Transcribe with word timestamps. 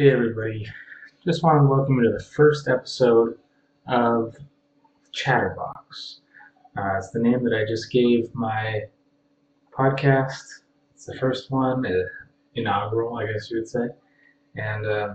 Hey 0.00 0.12
everybody, 0.12 0.66
just 1.26 1.42
want 1.42 1.60
to 1.60 1.66
welcome 1.66 1.98
you 1.98 2.04
to 2.04 2.16
the 2.16 2.24
first 2.24 2.68
episode 2.68 3.36
of 3.86 4.34
Chatterbox. 5.12 6.22
Uh, 6.74 6.96
it's 6.96 7.10
the 7.10 7.18
name 7.18 7.44
that 7.44 7.54
I 7.54 7.70
just 7.70 7.92
gave 7.92 8.34
my 8.34 8.84
podcast. 9.78 10.40
It's 10.94 11.04
the 11.04 11.18
first 11.18 11.50
one, 11.50 11.84
uh, 11.84 11.90
inaugural, 12.54 13.18
I 13.18 13.30
guess 13.30 13.50
you 13.50 13.58
would 13.58 13.68
say. 13.68 13.88
And 14.56 14.86
uh, 14.86 15.14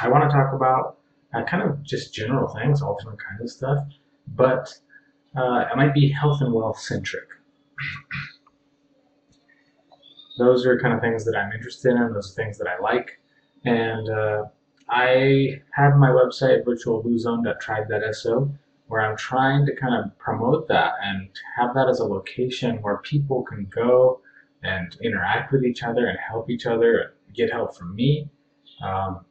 I 0.00 0.06
want 0.06 0.22
to 0.22 0.30
talk 0.30 0.54
about 0.54 0.98
uh, 1.34 1.42
kind 1.42 1.64
of 1.64 1.82
just 1.82 2.14
general 2.14 2.54
things, 2.54 2.80
all 2.80 2.96
different 2.96 3.18
kinds 3.28 3.42
of 3.42 3.50
stuff, 3.50 3.78
but 4.36 4.72
uh, 5.36 5.64
it 5.68 5.76
might 5.76 5.94
be 5.94 6.12
health 6.12 6.42
and 6.42 6.54
wealth 6.54 6.78
centric. 6.78 7.26
Those 10.38 10.64
are 10.64 10.78
kind 10.78 10.94
of 10.94 11.00
things 11.00 11.24
that 11.24 11.36
I'm 11.36 11.50
interested 11.50 11.96
in, 11.96 12.12
those 12.12 12.30
are 12.30 12.34
things 12.40 12.56
that 12.58 12.68
I 12.68 12.80
like. 12.80 13.18
And 13.64 14.08
uh, 14.08 14.44
I 14.88 15.60
have 15.72 15.96
my 15.96 16.08
website, 16.08 16.64
virtualbluezone.tribe.so, 16.64 18.52
where 18.88 19.00
I'm 19.00 19.16
trying 19.16 19.64
to 19.66 19.74
kind 19.74 19.94
of 19.94 20.16
promote 20.18 20.68
that 20.68 20.92
and 21.02 21.28
have 21.56 21.74
that 21.74 21.88
as 21.88 22.00
a 22.00 22.04
location 22.04 22.82
where 22.82 22.98
people 22.98 23.42
can 23.42 23.66
go 23.74 24.20
and 24.62 24.96
interact 25.02 25.52
with 25.52 25.64
each 25.64 25.82
other 25.82 26.06
and 26.06 26.18
help 26.18 26.50
each 26.50 26.66
other 26.66 27.14
get 27.34 27.50
help 27.50 27.76
from 27.76 27.94
me. 27.94 28.28
Um, 28.82 29.24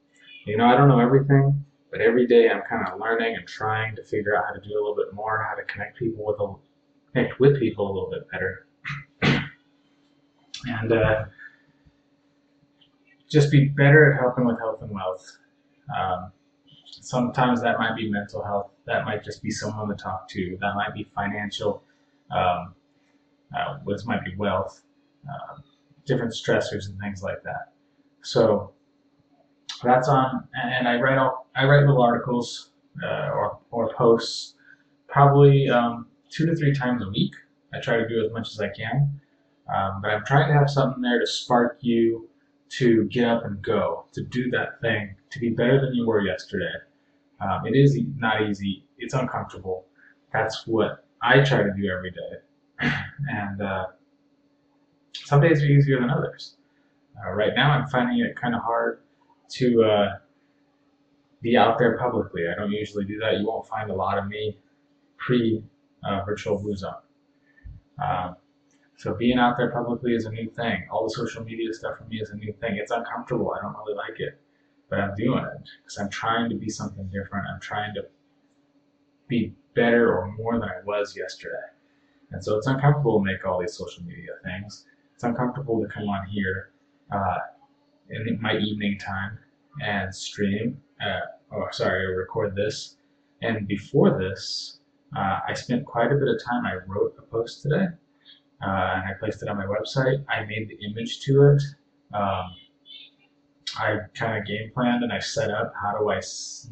you 0.46 0.58
know, 0.58 0.66
I 0.66 0.76
don't 0.76 0.88
know 0.88 1.00
everything, 1.00 1.64
but 1.92 2.02
every 2.02 2.28
day 2.28 2.50
I'm 2.50 2.62
kind 2.70 2.88
of 2.88 3.00
learning 3.00 3.36
and 3.36 3.48
trying 3.48 3.96
to 3.96 4.04
figure 4.04 4.36
out 4.36 4.46
how 4.48 4.54
to 4.54 4.60
do 4.60 4.74
a 4.74 4.80
little 4.80 4.96
bit 4.96 5.14
more, 5.14 5.46
how 5.48 5.56
to 5.56 5.64
connect 5.64 5.98
people 5.98 6.26
with 6.26 6.40
a, 6.40 6.54
connect 7.14 7.40
with 7.40 7.60
people 7.60 7.86
a 7.86 7.94
little 7.94 8.10
bit 8.10 8.28
better. 8.32 8.68
and 10.66 10.92
uh, 10.92 11.26
just 13.34 13.52
be 13.52 13.66
better 13.66 14.14
at 14.14 14.22
helping 14.22 14.46
with 14.46 14.60
health 14.60 14.82
and 14.84 14.92
wealth. 14.92 15.38
Um, 15.98 16.32
sometimes 16.92 17.62
that 17.64 17.80
might 17.80 17.96
be 17.96 18.10
mental 18.10 18.44
health. 18.44 18.70
That 18.86 19.06
might 19.06 19.24
just 19.24 19.42
be 19.42 19.50
someone 19.50 19.90
to 19.90 19.96
talk 19.96 20.30
to. 20.30 20.56
That 20.62 20.76
might 20.76 20.94
be 20.94 21.08
financial. 21.16 21.84
Um, 22.30 22.76
uh, 23.58 23.80
this 23.88 24.06
might 24.06 24.24
be 24.24 24.36
wealth, 24.36 24.82
uh, 25.28 25.62
different 26.06 26.34
stressors 26.34 26.88
and 26.88 27.00
things 27.00 27.24
like 27.24 27.42
that. 27.44 27.74
So 28.22 28.72
that's 29.84 30.08
on, 30.08 30.48
and 30.54 30.88
I 30.88 31.00
write 31.00 31.18
all, 31.18 31.48
I 31.56 31.66
write 31.66 31.86
little 31.86 32.02
articles 32.02 32.72
uh, 33.04 33.30
or 33.30 33.60
or 33.72 33.94
posts 33.94 34.56
probably 35.08 35.70
um, 35.70 36.08
two 36.30 36.46
to 36.46 36.56
three 36.56 36.74
times 36.74 37.04
a 37.04 37.10
week. 37.10 37.34
I 37.74 37.80
try 37.80 37.98
to 37.98 38.08
do 38.08 38.24
as 38.24 38.32
much 38.32 38.52
as 38.52 38.60
I 38.60 38.70
can, 38.70 39.20
um, 39.74 40.02
but 40.02 40.12
I'm 40.12 40.26
trying 40.26 40.48
to 40.48 40.54
have 40.54 40.70
something 40.70 41.02
there 41.02 41.20
to 41.20 41.28
spark 41.28 41.78
you 41.82 42.30
to 42.78 43.06
get 43.06 43.28
up 43.28 43.46
and 43.46 43.62
go, 43.62 44.06
to 44.14 44.24
do 44.24 44.50
that 44.52 44.82
thing, 44.82 45.16
to 45.30 45.40
be 45.40 45.50
better 45.50 45.80
than 45.80 45.94
you 45.94 46.08
were 46.08 46.22
yesterday. 46.22 46.74
Um, 47.40 47.66
it 47.66 47.76
is 47.76 48.00
not 48.18 48.42
easy. 48.42 48.86
It's 48.98 49.14
uncomfortable. 49.14 49.86
That's 50.32 50.66
what 50.66 51.06
I 51.22 51.42
try 51.42 51.64
to 51.64 51.72
do 51.76 51.90
every 51.90 52.12
day. 52.12 52.92
and 53.30 53.62
uh, 53.62 53.86
some 55.14 55.42
days 55.42 55.62
are 55.62 55.68
easier 55.68 56.00
than 56.00 56.10
others. 56.10 56.56
Uh, 57.24 57.32
right 57.32 57.52
now, 57.56 57.72
I'm 57.72 57.88
finding 57.88 58.26
it 58.26 58.36
kind 58.36 58.56
of 58.56 58.62
hard 58.62 59.02
to 59.52 59.84
uh, 59.84 60.08
be 61.42 61.56
out 61.56 61.78
there 61.78 61.98
publicly. 61.98 62.44
I 62.52 62.60
don't 62.60 62.72
usually 62.72 63.06
do 63.06 63.20
that. 63.20 63.40
You 63.40 63.46
won't 63.46 63.68
find 63.68 63.92
a 63.92 63.94
lot 63.94 64.18
of 64.18 64.28
me 64.28 64.58
pre 65.18 65.64
uh, 66.04 66.24
virtual 66.26 66.58
blue 66.58 66.76
zone. 66.76 66.94
Um, 68.04 68.36
so 68.98 69.14
being 69.16 69.38
out 69.38 69.58
there 69.58 69.72
publicly 69.72 70.14
is 70.14 70.26
a 70.26 70.32
new 70.32 70.50
thing. 70.50 70.86
All 70.92 71.04
the 71.04 71.14
social 71.14 71.44
media 71.44 71.74
stuff 71.74 71.98
for 71.98 72.06
me 72.06 72.18
is 72.22 72.30
a 72.30 72.36
new 72.36 72.54
thing. 72.54 72.78
It's 72.78 72.92
uncomfortable. 72.92 73.54
I 73.58 73.62
don't 73.62 73.76
really 73.78 73.96
like 73.96 74.20
it, 74.20 74.40
but 74.90 75.00
I'm 75.00 75.16
doing 75.16 75.44
it 75.44 75.70
because 75.82 75.98
I'm 75.98 76.10
trying 76.10 76.50
to 76.50 76.56
be 76.56 76.70
something 76.70 77.06
different. 77.08 77.48
I'm 77.54 77.60
trying 77.60 77.94
to 77.96 78.04
be 79.28 79.54
better 79.74 80.16
or 80.16 80.32
more 80.34 80.60
than 80.60 80.70
I 80.70 80.84
was 80.86 81.16
yesterday. 81.18 81.56
And 82.32 82.44
so 82.44 82.58
it's 82.58 82.68
uncomfortable 82.68 83.20
to 83.20 83.26
make 83.26 83.46
all 83.46 83.60
these 83.60 83.74
social 83.74 84.04
media 84.04 84.32
things. 84.44 84.86
It's 85.16 85.24
uncomfortable 85.24 85.82
to 85.82 85.88
come 85.88 86.08
on 86.08 86.26
here 86.28 86.72
uh, 87.12 87.40
in 88.10 88.40
my 88.42 88.58
evening 88.58 88.98
time 89.00 89.38
and 89.82 90.14
stream, 90.14 90.82
uh, 91.02 91.22
or 91.52 91.72
sorry, 91.72 92.16
record 92.16 92.56
this. 92.56 92.98
And 93.42 93.68
before 93.68 94.18
this, 94.18 94.80
uh, 95.16 95.40
I 95.48 95.54
spent 95.54 95.86
quite 95.86 96.12
a 96.12 96.16
bit 96.16 96.28
of 96.28 96.44
time. 96.44 96.66
I 96.66 96.76
wrote 96.88 97.16
a 97.18 97.22
post 97.24 97.62
today 97.62 97.88
and 98.70 99.10
I 99.10 99.14
placed 99.20 99.44
it 99.44 99.50
on 99.50 99.58
my 99.58 99.66
website. 99.66 100.24
I 100.30 100.46
made 100.46 100.70
the 100.70 100.78
image 100.86 101.22
to 101.22 101.54
it. 101.54 101.64
Um, 102.14 102.46
I 103.78 103.98
kind 104.14 104.38
of 104.38 104.46
game 104.46 104.72
planned 104.74 105.04
and 105.04 105.12
I 105.12 105.20
set 105.20 105.50
up 105.50 105.74
how 105.82 105.98
do 105.98 106.10
I 106.10 106.22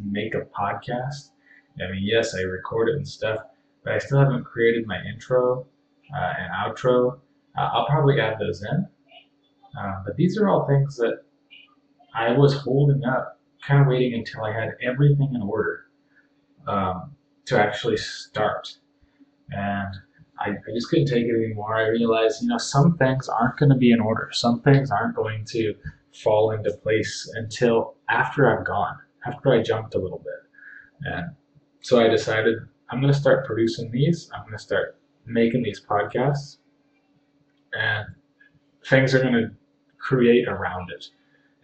make 0.04 0.36
a 0.36 0.42
podcast. 0.42 1.32
I 1.80 1.92
mean, 1.92 2.04
yes, 2.04 2.36
I 2.36 2.42
record 2.42 2.90
it 2.90 2.96
and 2.96 3.08
stuff, 3.08 3.40
but 3.84 3.94
I 3.94 3.98
still 3.98 4.20
haven't 4.20 4.44
created 4.44 4.86
my 4.86 4.98
intro 5.12 5.66
uh, 6.16 6.34
and 6.38 6.52
outro. 6.54 7.20
Uh, 7.58 7.70
I'll 7.74 7.88
probably 7.88 8.20
add 8.20 8.38
those 8.40 8.64
in. 8.64 8.88
Uh, 9.80 10.04
but 10.06 10.16
these 10.16 10.38
are 10.38 10.50
all 10.50 10.68
things 10.68 10.98
that 10.98 11.24
I 12.14 12.34
was 12.34 12.54
holding 12.54 13.04
up, 13.06 13.40
kind 13.66 13.82
of 13.82 13.88
waiting 13.88 14.14
until 14.14 14.44
I 14.44 14.54
had 14.54 14.76
everything 14.84 15.32
in 15.34 15.42
order 15.42 15.86
um, 16.68 17.16
to 17.46 17.60
actually 17.60 17.98
start. 17.98 18.78
And 19.50 19.96
I, 20.46 20.50
I 20.50 20.74
just 20.74 20.90
couldn't 20.90 21.08
take 21.08 21.26
it 21.26 21.46
anymore. 21.46 21.76
I 21.76 21.88
realized, 21.88 22.42
you 22.42 22.48
know, 22.48 22.58
some 22.58 22.98
things 22.98 23.30
aren't 23.30 23.58
going 23.58 23.70
to 23.70 23.78
be 23.78 23.92
in 23.92 24.00
order. 24.00 24.30
Some 24.32 24.62
things 24.62 24.92
aren't 24.92 25.16
going 25.16 25.46
to 25.46 25.74
fall 26.14 26.52
into 26.52 26.72
place 26.72 27.32
until 27.36 27.96
after 28.10 28.58
I've 28.58 28.66
gone, 28.66 28.98
after 29.26 29.54
I 29.54 29.62
jumped 29.62 29.96
a 29.96 30.00
little 30.00 30.20
bit. 30.20 31.14
And 31.14 31.32
so 31.82 32.00
I 32.00 32.08
decided 32.08 32.58
I'm 32.90 33.00
going 33.00 33.14
to 33.14 33.20
start 33.20 33.46
producing 33.46 33.92
these. 33.92 34.30
I'm 34.34 34.42
going 34.42 34.58
to 34.58 34.64
start 34.64 34.98
making 35.26 35.64
these 35.64 35.82
podcasts. 35.82 36.58
And 37.74 38.08
things 38.86 39.14
are 39.14 39.22
going 39.22 39.34
to 39.34 39.52
create 39.98 40.48
around 40.48 40.90
it. 40.92 41.06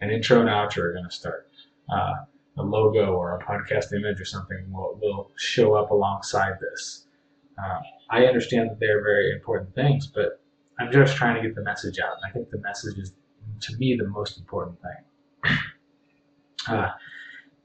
An 0.00 0.10
intro 0.10 0.40
and 0.40 0.48
outro 0.48 0.84
are 0.84 0.92
going 0.92 1.08
to 1.08 1.14
start. 1.14 1.50
Uh, 1.92 2.14
a 2.56 2.62
logo 2.62 3.12
or 3.12 3.36
a 3.36 3.44
podcast 3.44 3.92
image 3.92 4.20
or 4.20 4.24
something 4.24 4.70
will, 4.72 4.98
will 5.00 5.30
show 5.36 5.74
up 5.74 5.90
alongside 5.90 6.54
this. 6.60 7.07
Uh, 7.62 7.80
I 8.10 8.24
understand 8.24 8.70
that 8.70 8.80
they're 8.80 9.02
very 9.02 9.32
important 9.32 9.74
things, 9.74 10.06
but 10.06 10.40
I'm 10.78 10.92
just 10.92 11.16
trying 11.16 11.36
to 11.36 11.42
get 11.42 11.54
the 11.54 11.62
message 11.62 11.98
out. 11.98 12.16
And 12.16 12.30
I 12.30 12.32
think 12.32 12.50
the 12.50 12.58
message 12.58 12.98
is, 12.98 13.12
to 13.62 13.76
me, 13.76 13.96
the 13.98 14.08
most 14.08 14.38
important 14.38 14.78
thing. 14.82 15.56
Uh, 16.66 16.90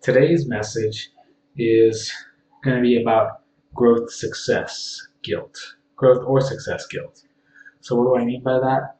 today's 0.02 0.48
message 0.48 1.10
is 1.58 2.10
going 2.64 2.78
to 2.78 2.82
be 2.82 3.02
about 3.02 3.42
growth 3.74 4.10
success 4.10 5.08
guilt. 5.24 5.58
Growth 5.98 6.24
or 6.26 6.40
success 6.40 6.88
guilt. 6.88 7.24
So, 7.82 7.96
what 7.96 8.06
do 8.06 8.22
I 8.22 8.24
mean 8.24 8.44
by 8.44 8.60
that? 8.60 8.96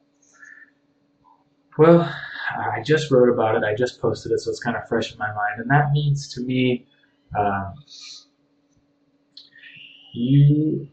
Well, 1.78 2.14
I 2.56 2.82
just 2.82 3.10
wrote 3.10 3.30
about 3.30 3.56
it. 3.56 3.64
I 3.64 3.74
just 3.74 4.00
posted 4.00 4.32
it, 4.32 4.40
so 4.40 4.50
it's 4.50 4.60
kind 4.60 4.76
of 4.76 4.86
fresh 4.88 5.12
in 5.12 5.18
my 5.18 5.32
mind. 5.32 5.60
And 5.60 5.70
that 5.70 5.92
means 5.92 6.28
to 6.34 6.42
me, 6.42 6.86
um, 7.38 7.74
you 10.14 10.88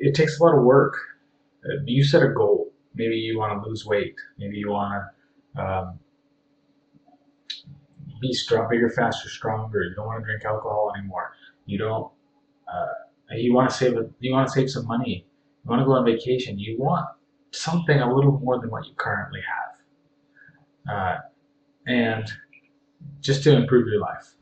it 0.00 0.14
takes 0.14 0.40
a 0.40 0.42
lot 0.42 0.56
of 0.56 0.64
work. 0.64 0.98
Uh, 1.64 1.82
you 1.84 2.02
set 2.02 2.22
a 2.22 2.28
goal. 2.28 2.72
Maybe 2.94 3.16
you 3.16 3.38
want 3.38 3.62
to 3.62 3.68
lose 3.68 3.84
weight. 3.84 4.16
Maybe 4.38 4.56
you 4.56 4.70
want 4.70 5.04
to 5.54 5.62
um, 5.62 5.98
be 8.20 8.32
strong, 8.32 8.68
bigger, 8.70 8.90
faster, 8.90 9.28
stronger. 9.28 9.82
You 9.82 9.94
don't 9.94 10.06
want 10.06 10.20
to 10.20 10.24
drink 10.24 10.44
alcohol 10.44 10.92
anymore. 10.96 11.32
You 11.66 11.78
don't. 11.78 12.10
Uh, 12.72 13.36
you 13.36 13.54
want 13.54 13.70
to 13.70 13.76
save. 13.76 13.94
You 14.20 14.32
want 14.32 14.48
to 14.48 14.52
save 14.52 14.70
some 14.70 14.86
money. 14.86 15.26
You 15.64 15.70
want 15.70 15.80
to 15.80 15.86
go 15.86 15.92
on 15.92 16.04
vacation. 16.04 16.58
You 16.58 16.78
want 16.78 17.06
something 17.50 18.00
a 18.00 18.14
little 18.14 18.38
more 18.40 18.58
than 18.60 18.70
what 18.70 18.86
you 18.86 18.94
currently 18.96 19.40
have, 20.86 20.94
uh, 20.94 21.18
and 21.86 22.30
just 23.20 23.42
to 23.44 23.54
improve 23.54 23.86
your 23.88 24.00
life. 24.00 24.34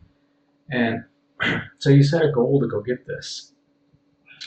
And 0.70 1.04
so 1.78 1.90
you 1.90 2.02
set 2.02 2.22
a 2.22 2.30
goal 2.30 2.60
to 2.60 2.68
go 2.68 2.80
get 2.80 3.06
this 3.06 3.53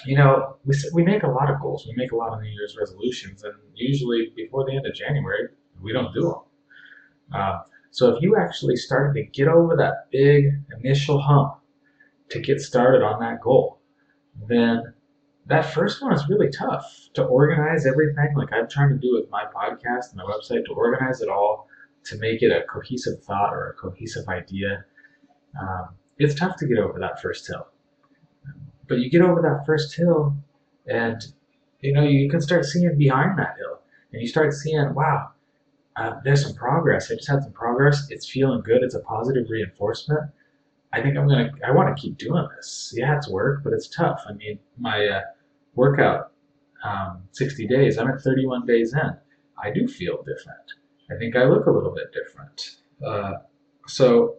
you 0.06 0.16
know, 0.16 0.58
we, 0.66 0.76
we 0.94 1.04
make 1.04 1.24
a 1.24 1.28
lot 1.28 1.50
of 1.50 1.62
goals. 1.62 1.86
We 1.88 1.94
make 1.96 2.12
a 2.12 2.16
lot 2.16 2.34
of 2.34 2.42
New 2.42 2.50
Year's 2.50 2.76
resolutions, 2.80 3.44
and 3.44 3.54
usually 3.74 4.32
before 4.36 4.66
the 4.66 4.76
end 4.76 4.86
of 4.86 4.94
January, 4.94 5.50
we 5.82 5.94
don't 5.94 6.14
do 6.14 6.22
them. 6.22 6.42
Uh, 7.34 7.60
so 7.92 8.16
if 8.16 8.22
you 8.22 8.36
actually 8.38 8.76
started 8.76 9.14
to 9.14 9.24
get 9.32 9.48
over 9.48 9.76
that 9.76 10.10
big 10.12 10.46
initial 10.84 11.20
hump 11.20 11.56
to 12.30 12.40
get 12.40 12.62
started 12.62 13.04
on 13.04 13.20
that 13.22 13.42
goal, 13.42 13.80
then 14.48 14.94
that 15.48 15.74
first 15.74 16.02
one 16.02 16.14
is 16.14 16.28
really 16.30 16.50
tough 16.50 17.10
to 17.14 17.24
organize 17.24 17.86
everything 17.86 18.34
like 18.36 18.52
I'm 18.52 18.70
trying 18.70 18.90
to 18.90 18.98
do 18.98 19.18
with 19.20 19.30
my 19.32 19.46
podcast 19.46 20.12
and 20.12 20.18
my 20.18 20.24
website 20.24 20.66
to 20.66 20.74
organize 20.74 21.22
it 21.22 21.30
all 21.30 21.68
to 22.06 22.18
make 22.20 22.42
it 22.42 22.52
a 22.52 22.64
cohesive 22.72 23.24
thought 23.24 23.54
or 23.54 23.70
a 23.70 23.74
cohesive 23.74 24.28
idea. 24.28 24.86
Um, 25.60 25.90
it's 26.18 26.36
tough 26.36 26.58
to 26.58 26.68
get 26.68 26.78
over 26.78 27.00
that 27.00 27.22
first 27.22 27.48
hill. 27.48 27.68
But 28.88 29.00
you 29.00 29.10
get 29.10 29.22
over 29.22 29.42
that 29.42 29.66
first 29.66 29.96
hill, 29.96 30.36
and 30.86 31.22
you 31.82 31.94
know 31.94 32.04
you 32.04 32.30
can 32.30 32.42
start 32.42 32.66
seeing 32.66 32.98
behind 32.98 33.38
that 33.40 33.56
hill, 33.58 33.80
and 34.12 34.22
you 34.22 34.28
start 34.28 34.54
seeing, 34.54 34.94
wow, 34.94 35.32
uh, 35.96 36.14
there's 36.24 36.44
some 36.44 36.56
progress. 36.56 37.12
I 37.12 37.16
just 37.16 37.30
had 37.30 37.44
some 37.44 37.54
progress. 37.54 38.08
It's 38.10 38.30
feeling 38.30 38.62
good. 38.62 38.84
It's 38.84 38.96
a 38.96 39.00
positive 39.00 39.50
reinforcement. 39.50 40.30
I 40.94 41.02
think 41.02 41.18
I'm 41.18 41.28
gonna. 41.28 41.52
I 41.66 41.72
want 41.72 41.96
to 41.96 42.02
keep 42.02 42.18
doing 42.18 42.48
this. 42.56 42.94
Yeah, 42.96 43.18
it's 43.18 43.30
work, 43.30 43.64
but 43.64 43.74
it's 43.74 43.88
tough. 43.88 44.22
I 44.28 44.34
mean, 44.34 44.60
my 44.78 45.06
uh, 45.08 45.22
workout, 45.76 46.32
um, 46.84 47.24
60 47.32 47.68
days. 47.68 47.98
I'm 47.98 48.10
at 48.10 48.22
31 48.22 48.66
days 48.66 48.94
in. 48.94 49.18
I 49.62 49.72
do 49.72 49.88
feel 49.88 50.18
different. 50.18 50.74
I 51.12 51.16
think 51.18 51.36
I 51.36 51.44
look 51.46 51.66
a 51.66 51.72
little 51.72 51.94
bit 51.94 52.12
different. 52.14 52.78
Uh, 53.06 53.34
so 53.88 54.38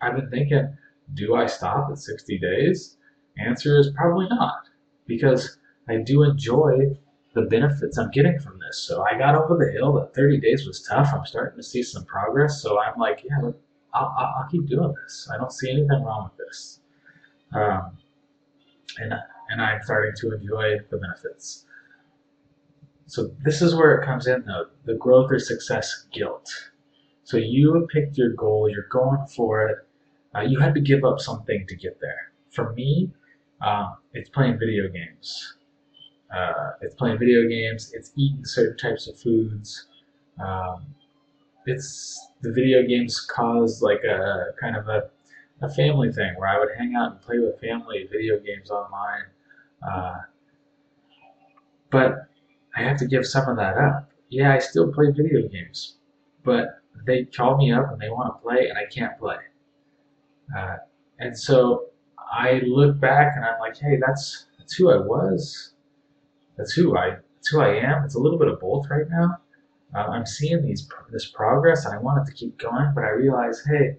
I've 0.00 0.16
been 0.16 0.30
thinking, 0.30 0.76
do 1.14 1.34
I 1.34 1.46
stop 1.46 1.88
at 1.90 1.98
60 1.98 2.38
days? 2.38 2.96
Answer 3.38 3.78
is 3.78 3.90
probably 3.94 4.28
not, 4.28 4.68
because 5.06 5.58
I 5.88 5.96
do 5.96 6.22
enjoy 6.22 6.96
the 7.34 7.42
benefits 7.42 7.98
I'm 7.98 8.10
getting 8.10 8.38
from 8.40 8.58
this. 8.58 8.78
So 8.78 9.04
I 9.04 9.18
got 9.18 9.34
over 9.34 9.56
the 9.56 9.70
hill. 9.70 9.92
That 9.92 10.14
30 10.14 10.40
days 10.40 10.66
was 10.66 10.82
tough. 10.82 11.12
I'm 11.12 11.26
starting 11.26 11.56
to 11.58 11.62
see 11.62 11.82
some 11.82 12.04
progress. 12.06 12.62
So 12.62 12.80
I'm 12.80 12.98
like, 12.98 13.22
yeah, 13.24 13.50
I'll, 13.92 14.14
I'll, 14.18 14.34
I'll 14.38 14.48
keep 14.50 14.66
doing 14.66 14.94
this. 15.02 15.28
I 15.32 15.36
don't 15.36 15.52
see 15.52 15.70
anything 15.70 16.02
wrong 16.02 16.30
with 16.30 16.46
this. 16.46 16.80
Um, 17.52 17.98
and, 18.98 19.12
and 19.50 19.60
I'm 19.60 19.82
starting 19.82 20.14
to 20.16 20.34
enjoy 20.34 20.78
the 20.90 20.96
benefits. 20.96 21.66
So 23.06 23.30
this 23.44 23.62
is 23.62 23.74
where 23.74 23.94
it 23.96 24.04
comes 24.04 24.26
in 24.26 24.44
though, 24.46 24.66
the 24.84 24.94
growth 24.94 25.30
or 25.30 25.38
success 25.38 26.06
guilt. 26.12 26.50
So 27.22 27.36
you 27.36 27.86
picked 27.92 28.16
your 28.16 28.32
goal, 28.32 28.68
you're 28.68 28.88
going 28.90 29.26
for 29.26 29.68
it. 29.68 29.78
Uh, 30.34 30.40
you 30.40 30.58
had 30.58 30.74
to 30.74 30.80
give 30.80 31.04
up 31.04 31.20
something 31.20 31.66
to 31.68 31.76
get 31.76 32.00
there. 32.00 32.32
For 32.50 32.72
me, 32.72 33.12
um, 33.60 33.96
it's 34.12 34.28
playing 34.30 34.58
video 34.58 34.88
games. 34.88 35.54
Uh, 36.34 36.72
it's 36.82 36.94
playing 36.94 37.18
video 37.18 37.48
games. 37.48 37.92
It's 37.94 38.12
eating 38.16 38.44
certain 38.44 38.76
types 38.76 39.08
of 39.08 39.18
foods. 39.18 39.86
Um, 40.44 40.86
it's 41.66 42.30
the 42.42 42.52
video 42.52 42.86
games 42.86 43.20
cause 43.20 43.82
like 43.82 44.02
a 44.04 44.46
kind 44.60 44.76
of 44.76 44.88
a, 44.88 45.08
a 45.62 45.70
family 45.70 46.12
thing 46.12 46.34
where 46.36 46.48
I 46.48 46.58
would 46.58 46.68
hang 46.76 46.94
out 46.94 47.12
and 47.12 47.20
play 47.20 47.38
with 47.38 47.60
family 47.60 48.08
video 48.10 48.38
games 48.38 48.70
online. 48.70 49.24
Uh, 49.88 50.16
but 51.90 52.28
I 52.76 52.82
have 52.82 52.98
to 52.98 53.06
give 53.06 53.24
some 53.26 53.48
of 53.48 53.56
that 53.56 53.78
up. 53.78 54.10
Yeah, 54.28 54.52
I 54.52 54.58
still 54.58 54.92
play 54.92 55.06
video 55.10 55.48
games, 55.48 55.96
but 56.44 56.80
they 57.06 57.24
call 57.24 57.56
me 57.56 57.72
up 57.72 57.90
and 57.92 58.00
they 58.00 58.10
want 58.10 58.34
to 58.34 58.42
play 58.42 58.68
and 58.68 58.76
I 58.76 58.84
can't 58.92 59.18
play. 59.18 59.36
Uh, 60.56 60.76
and 61.18 61.36
so 61.36 61.86
I 62.36 62.60
look 62.66 63.00
back 63.00 63.34
and 63.36 63.44
I'm 63.44 63.58
like, 63.60 63.78
hey, 63.78 63.98
that's 64.04 64.46
that's 64.58 64.74
who 64.74 64.90
I 64.90 64.98
was. 64.98 65.72
That's 66.56 66.72
who 66.72 66.96
I 66.96 67.16
that's 67.36 67.48
who 67.48 67.60
I 67.60 67.74
am. 67.76 68.04
It's 68.04 68.14
a 68.14 68.20
little 68.20 68.38
bit 68.38 68.48
of 68.48 68.60
both 68.60 68.86
right 68.90 69.08
now. 69.08 69.38
Uh, 69.94 70.10
I'm 70.10 70.26
seeing 70.26 70.62
these 70.62 70.88
this 71.10 71.30
progress 71.30 71.86
and 71.86 71.94
I 71.94 71.98
want 71.98 72.20
it 72.20 72.30
to 72.30 72.36
keep 72.36 72.58
going, 72.58 72.92
but 72.94 73.04
I 73.04 73.10
realize, 73.10 73.62
hey, 73.66 73.96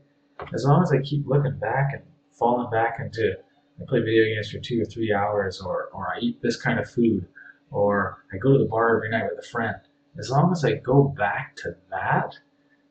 as 0.53 0.65
long 0.65 0.83
as 0.83 0.91
I 0.91 1.01
keep 1.01 1.25
looking 1.25 1.57
back 1.57 1.93
and 1.93 2.03
falling 2.31 2.69
back 2.69 2.99
into 2.99 3.35
I 3.79 3.85
play 3.87 3.99
video 3.99 4.25
games 4.25 4.51
for 4.51 4.59
two 4.59 4.81
or 4.81 4.85
three 4.85 5.13
hours, 5.13 5.61
or 5.61 5.89
or 5.93 6.07
I 6.15 6.19
eat 6.19 6.41
this 6.41 6.59
kind 6.59 6.79
of 6.79 6.89
food, 6.89 7.27
or 7.71 8.23
I 8.33 8.37
go 8.37 8.53
to 8.53 8.59
the 8.59 8.69
bar 8.69 8.95
every 8.95 9.09
night 9.09 9.29
with 9.29 9.43
a 9.45 9.47
friend. 9.47 9.75
As 10.17 10.31
long 10.31 10.51
as 10.51 10.65
I 10.65 10.73
go 10.73 11.03
back 11.03 11.55
to 11.57 11.75
that, 11.91 12.35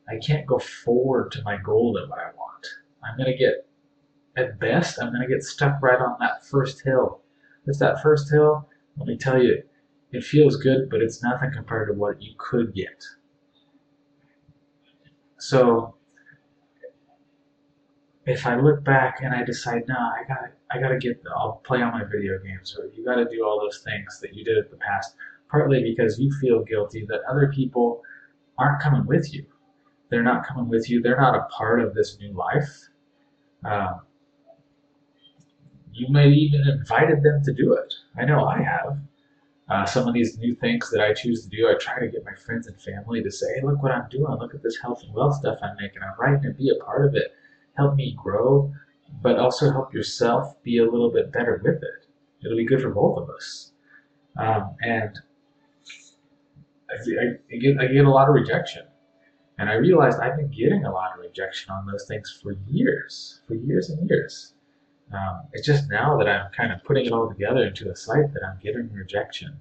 I 0.09 0.17
can't 0.25 0.47
go 0.47 0.59
forward 0.59 1.31
to 1.33 1.43
my 1.43 1.57
goal 1.57 1.93
that 1.93 2.13
I 2.13 2.31
want. 2.37 2.67
I'm 3.03 3.17
gonna 3.17 3.37
get, 3.37 3.66
at 4.37 4.59
best, 4.59 5.01
I'm 5.01 5.11
gonna 5.11 5.27
get 5.27 5.43
stuck 5.43 5.81
right 5.81 5.99
on 5.99 6.15
that 6.19 6.45
first 6.45 6.83
hill. 6.83 7.21
It's 7.65 7.79
that 7.79 8.01
first 8.01 8.29
hill. 8.31 8.69
Let 8.97 9.07
me 9.07 9.17
tell 9.17 9.41
you, 9.41 9.63
it 10.11 10.23
feels 10.23 10.55
good, 10.55 10.89
but 10.89 11.01
it's 11.01 11.21
nothing 11.21 11.51
compared 11.53 11.89
to 11.89 11.93
what 11.93 12.21
you 12.21 12.33
could 12.37 12.73
get. 12.73 13.03
So 15.39 15.95
if 18.25 18.45
I 18.45 18.59
look 18.59 18.83
back 18.83 19.19
and 19.21 19.33
I 19.33 19.43
decide, 19.43 19.83
no, 19.87 19.95
I 19.95 20.23
gotta, 20.27 20.51
I 20.71 20.79
gotta 20.79 20.97
get, 20.97 21.21
I'll 21.35 21.61
play 21.65 21.81
on 21.81 21.91
my 21.91 22.03
video 22.03 22.37
games, 22.39 22.77
or 22.77 22.87
you 22.95 23.03
gotta 23.03 23.25
do 23.25 23.43
all 23.43 23.59
those 23.59 23.81
things 23.83 24.19
that 24.21 24.33
you 24.33 24.43
did 24.43 24.57
in 24.57 24.65
the 24.69 24.77
past, 24.77 25.15
partly 25.49 25.83
because 25.83 26.19
you 26.19 26.31
feel 26.39 26.63
guilty 26.63 27.05
that 27.09 27.21
other 27.29 27.51
people 27.53 28.01
aren't 28.57 28.81
coming 28.81 29.05
with 29.05 29.33
you. 29.33 29.45
They're 30.09 30.23
not 30.23 30.45
coming 30.45 30.69
with 30.69 30.89
you. 30.89 31.01
They're 31.01 31.19
not 31.19 31.35
a 31.35 31.47
part 31.51 31.81
of 31.81 31.93
this 31.93 32.17
new 32.19 32.33
life. 32.33 32.89
Um, 33.65 34.01
you 35.97 36.07
might 36.09 36.27
even 36.27 36.61
invited 36.67 37.23
them 37.23 37.41
to 37.43 37.53
do 37.53 37.73
it. 37.73 37.93
I 38.17 38.25
know 38.25 38.45
I 38.45 38.61
have. 38.61 38.99
Uh, 39.69 39.85
some 39.85 40.07
of 40.07 40.13
these 40.13 40.37
new 40.37 40.55
things 40.55 40.89
that 40.91 41.01
I 41.01 41.13
choose 41.13 41.43
to 41.43 41.49
do, 41.49 41.67
I 41.67 41.73
try 41.73 41.99
to 41.99 42.07
get 42.07 42.23
my 42.23 42.35
friends 42.35 42.67
and 42.67 42.79
family 42.79 43.21
to 43.21 43.31
say, 43.31 43.47
hey, 43.55 43.65
look 43.65 43.83
what 43.83 43.91
I'm 43.91 44.07
doing. 44.09 44.37
Look 44.39 44.55
at 44.55 44.63
this 44.63 44.77
health 44.81 45.01
and 45.03 45.13
wealth 45.13 45.35
stuff 45.35 45.57
I'm 45.61 45.75
making. 45.79 46.01
I'm 46.03 46.17
writing 46.17 46.43
to 46.43 46.57
be 46.57 46.69
a 46.69 46.81
part 46.83 47.05
of 47.05 47.15
it. 47.15 47.33
Help 47.75 47.95
me 47.95 48.15
grow, 48.21 48.71
but 49.21 49.37
also 49.37 49.71
help 49.71 49.93
yourself 49.93 50.61
be 50.63 50.77
a 50.77 50.85
little 50.85 51.11
bit 51.11 51.33
better 51.33 51.59
with 51.63 51.83
it. 51.83 52.07
It'll 52.45 52.57
be 52.57 52.65
good 52.65 52.81
for 52.81 52.91
both 52.91 53.17
of 53.17 53.29
us. 53.29 53.73
Um, 54.37 54.75
and 54.81 55.19
I, 56.89 57.53
I, 57.53 57.57
get, 57.57 57.79
I 57.79 57.87
get 57.87 58.05
a 58.05 58.09
lot 58.09 58.29
of 58.29 58.35
rejection. 58.35 58.83
And 59.57 59.69
I 59.69 59.73
realized 59.73 60.19
I've 60.19 60.37
been 60.37 60.51
getting 60.51 60.85
a 60.85 60.91
lot 60.91 61.13
of 61.13 61.19
rejection 61.19 61.71
on 61.71 61.87
those 61.87 62.05
things 62.07 62.39
for 62.41 62.55
years, 62.67 63.41
for 63.47 63.55
years 63.55 63.89
and 63.89 64.07
years. 64.07 64.53
Um, 65.13 65.43
it's 65.53 65.65
just 65.65 65.89
now 65.89 66.17
that 66.17 66.27
I'm 66.27 66.51
kind 66.51 66.71
of 66.71 66.83
putting 66.83 67.05
it 67.05 67.11
all 67.11 67.29
together 67.29 67.65
into 67.65 67.89
a 67.89 67.95
site 67.95 68.33
that 68.33 68.41
I'm 68.43 68.59
getting 68.61 68.91
rejection. 68.91 69.57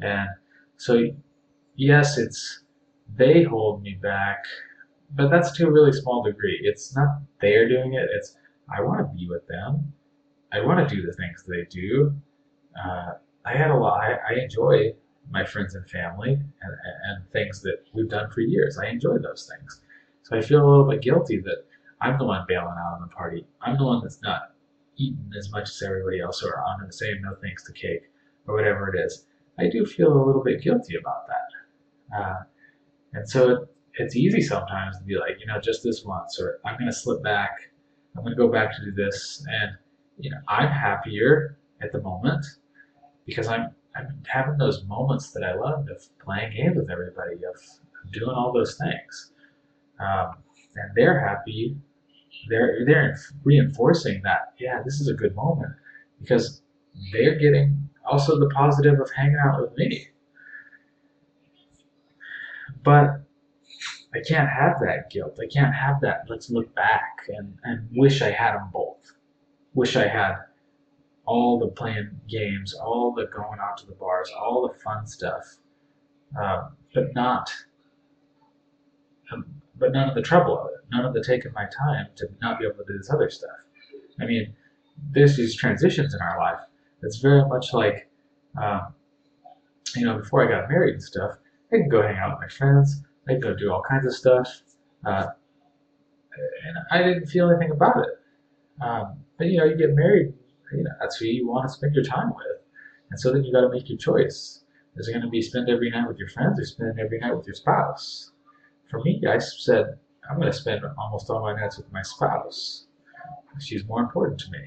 And 0.00 0.28
so, 0.76 1.02
yes, 1.76 2.18
it's 2.18 2.60
they 3.16 3.42
hold 3.42 3.82
me 3.82 3.98
back, 4.02 4.44
but 5.14 5.30
that's 5.30 5.52
to 5.52 5.66
a 5.66 5.70
really 5.70 5.92
small 5.92 6.22
degree. 6.22 6.60
It's 6.62 6.94
not 6.94 7.20
they're 7.40 7.68
doing 7.68 7.94
it, 7.94 8.08
it's 8.12 8.36
I 8.76 8.82
want 8.82 9.00
to 9.00 9.16
be 9.16 9.28
with 9.28 9.46
them. 9.46 9.92
I 10.52 10.60
want 10.60 10.86
to 10.86 10.94
do 10.94 11.02
the 11.02 11.12
things 11.12 11.44
they 11.46 11.64
do. 11.70 12.14
Uh, 12.78 13.12
I 13.44 13.56
had 13.56 13.70
a 13.70 13.76
lot, 13.76 14.00
I, 14.00 14.34
I 14.34 14.38
enjoy 14.40 14.92
my 15.30 15.44
friends 15.44 15.74
and 15.74 15.88
family 15.88 16.32
and, 16.32 16.72
and 17.08 17.30
things 17.32 17.62
that 17.62 17.84
we've 17.94 18.08
done 18.08 18.30
for 18.30 18.40
years. 18.40 18.78
I 18.78 18.88
enjoy 18.88 19.18
those 19.18 19.50
things. 19.50 19.80
So 20.22 20.36
I 20.36 20.42
feel 20.42 20.58
a 20.64 20.68
little 20.68 20.88
bit 20.88 21.02
guilty 21.02 21.40
that 21.40 21.64
I'm 22.00 22.18
the 22.18 22.24
one 22.24 22.44
bailing 22.48 22.74
out 22.78 22.94
on 22.94 23.00
the 23.00 23.14
party. 23.14 23.46
I'm 23.62 23.76
the 23.76 23.84
one 23.84 24.02
that's 24.02 24.20
not 24.22 24.52
eaten 24.96 25.30
as 25.38 25.50
much 25.50 25.68
as 25.68 25.82
everybody 25.82 26.20
else 26.20 26.42
or 26.42 26.62
I'm 26.64 26.90
saying 26.90 27.20
no 27.22 27.34
thanks 27.42 27.64
to 27.64 27.72
cake 27.72 28.10
or 28.46 28.54
whatever 28.54 28.94
it 28.94 28.98
is. 28.98 29.26
I 29.58 29.68
do 29.68 29.84
feel 29.84 30.12
a 30.12 30.24
little 30.24 30.42
bit 30.42 30.62
guilty 30.62 30.96
about 30.96 31.26
that. 31.28 32.16
Uh, 32.18 32.42
and 33.14 33.28
so 33.28 33.50
it, 33.50 33.58
it's 33.94 34.16
easy 34.16 34.42
sometimes 34.42 34.98
to 34.98 35.04
be 35.04 35.16
like, 35.16 35.36
you 35.40 35.46
know, 35.46 35.60
just 35.60 35.82
this 35.82 36.04
once, 36.04 36.38
or 36.40 36.60
I'm 36.64 36.74
going 36.74 36.90
to 36.90 36.96
slip 36.96 37.22
back. 37.22 37.52
I'm 38.16 38.22
going 38.22 38.36
to 38.36 38.42
go 38.42 38.50
back 38.50 38.76
to 38.76 38.84
do 38.84 38.92
this. 38.92 39.44
And, 39.48 39.72
you 40.18 40.30
know, 40.30 40.38
I'm 40.48 40.68
happier 40.68 41.58
at 41.82 41.92
the 41.92 42.00
moment 42.02 42.44
because 43.24 43.48
I'm, 43.48 43.70
I'm 43.94 44.22
having 44.26 44.58
those 44.58 44.84
moments 44.84 45.32
that 45.32 45.42
I 45.42 45.54
love 45.54 45.86
of 45.88 46.02
playing 46.22 46.52
games 46.52 46.76
with 46.76 46.90
everybody, 46.90 47.36
of 47.36 48.12
doing 48.12 48.34
all 48.34 48.52
those 48.52 48.76
things. 48.76 49.32
Um, 49.98 50.36
and 50.74 50.90
they're 50.94 51.26
happy 51.26 51.76
they're 52.48 52.84
they're 52.86 53.18
reinforcing 53.44 54.20
that 54.24 54.54
yeah 54.58 54.82
this 54.84 55.00
is 55.00 55.08
a 55.08 55.14
good 55.14 55.34
moment. 55.34 55.72
Because 56.20 56.62
they're 57.12 57.38
getting 57.38 57.88
also 58.06 58.38
the 58.38 58.48
positive 58.50 58.98
of 59.00 59.10
hanging 59.14 59.36
out 59.44 59.60
with 59.60 59.76
me. 59.76 60.08
But 62.82 63.22
i 64.14 64.20
can't 64.26 64.48
have 64.48 64.78
that 64.80 65.10
guilt. 65.10 65.38
I 65.42 65.46
can't 65.52 65.74
have 65.74 66.00
that 66.02 66.24
let's 66.28 66.50
look 66.50 66.74
back 66.74 67.26
and, 67.28 67.58
and 67.64 67.88
wish 67.92 68.22
i 68.22 68.30
had 68.30 68.54
them 68.54 68.70
both. 68.72 69.12
Wish 69.74 69.96
i 69.96 70.06
had 70.06 70.36
all 71.26 71.58
the 71.58 71.68
playing 71.68 72.08
games 72.28 72.74
all 72.74 73.12
the 73.12 73.26
going 73.26 73.58
out 73.60 73.76
to 73.78 73.86
the 73.86 73.94
bars 73.94 74.30
all 74.40 74.66
the 74.66 74.78
fun 74.80 75.06
stuff 75.06 75.56
um, 76.40 76.76
but 76.94 77.14
not 77.14 77.50
um, 79.32 79.44
but 79.78 79.92
none 79.92 80.08
of 80.08 80.14
the 80.14 80.22
trouble 80.22 80.58
of 80.58 80.66
it, 80.68 80.80
none 80.90 81.04
of 81.04 81.14
the 81.14 81.22
taking 81.22 81.52
my 81.52 81.64
time 81.66 82.06
to 82.16 82.28
not 82.40 82.58
be 82.58 82.64
able 82.66 82.76
to 82.76 82.84
do 82.92 82.98
this 82.98 83.10
other 83.10 83.30
stuff. 83.30 83.50
I 84.20 84.26
mean, 84.26 84.54
there's 85.10 85.36
these 85.36 85.54
transitions 85.54 86.14
in 86.14 86.20
our 86.20 86.38
life. 86.38 86.60
It's 87.02 87.18
very 87.18 87.46
much 87.46 87.72
like, 87.72 88.08
um, 88.60 88.94
you 89.94 90.04
know, 90.06 90.18
before 90.18 90.46
I 90.46 90.50
got 90.50 90.68
married 90.68 90.94
and 90.94 91.02
stuff, 91.02 91.32
I 91.72 91.76
could 91.76 91.90
go 91.90 92.02
hang 92.02 92.16
out 92.16 92.32
with 92.32 92.40
my 92.40 92.48
friends. 92.48 93.02
I 93.28 93.34
could 93.34 93.42
go 93.42 93.54
do 93.54 93.72
all 93.72 93.82
kinds 93.88 94.06
of 94.06 94.14
stuff. 94.14 94.62
Uh, 95.04 95.26
and 96.66 96.76
I 96.90 97.02
didn't 97.02 97.26
feel 97.26 97.50
anything 97.50 97.72
about 97.72 97.96
it. 97.98 98.82
Um, 98.82 99.20
but, 99.38 99.46
you 99.46 99.58
know, 99.58 99.64
you 99.64 99.76
get 99.76 99.94
married, 99.94 100.32
you 100.72 100.84
know, 100.84 100.90
that's 101.00 101.16
who 101.16 101.26
you 101.26 101.46
want 101.48 101.68
to 101.68 101.72
spend 101.72 101.94
your 101.94 102.04
time 102.04 102.28
with. 102.28 102.62
And 103.10 103.20
so 103.20 103.32
then 103.32 103.44
you 103.44 103.52
got 103.52 103.62
to 103.62 103.70
make 103.70 103.88
your 103.88 103.98
choice. 103.98 104.64
Is 104.96 105.08
it 105.08 105.12
going 105.12 105.22
to 105.22 105.28
be 105.28 105.42
spend 105.42 105.68
every 105.68 105.90
night 105.90 106.08
with 106.08 106.18
your 106.18 106.28
friends 106.28 106.58
or 106.58 106.64
spend 106.64 106.98
every 106.98 107.18
night 107.18 107.36
with 107.36 107.46
your 107.46 107.54
spouse? 107.54 108.32
For 108.90 109.02
me, 109.02 109.22
I 109.28 109.38
said, 109.38 109.98
I'm 110.28 110.38
going 110.38 110.50
to 110.50 110.56
spend 110.56 110.82
almost 110.98 111.30
all 111.30 111.40
my 111.40 111.54
nights 111.54 111.76
with 111.76 111.92
my 111.92 112.02
spouse. 112.02 112.86
She's 113.58 113.86
more 113.86 114.00
important 114.00 114.38
to 114.40 114.50
me. 114.50 114.58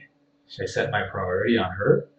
I 0.61 0.65
set 0.65 0.91
my 0.91 1.03
priority 1.03 1.57
on 1.57 1.71
her 1.71 2.09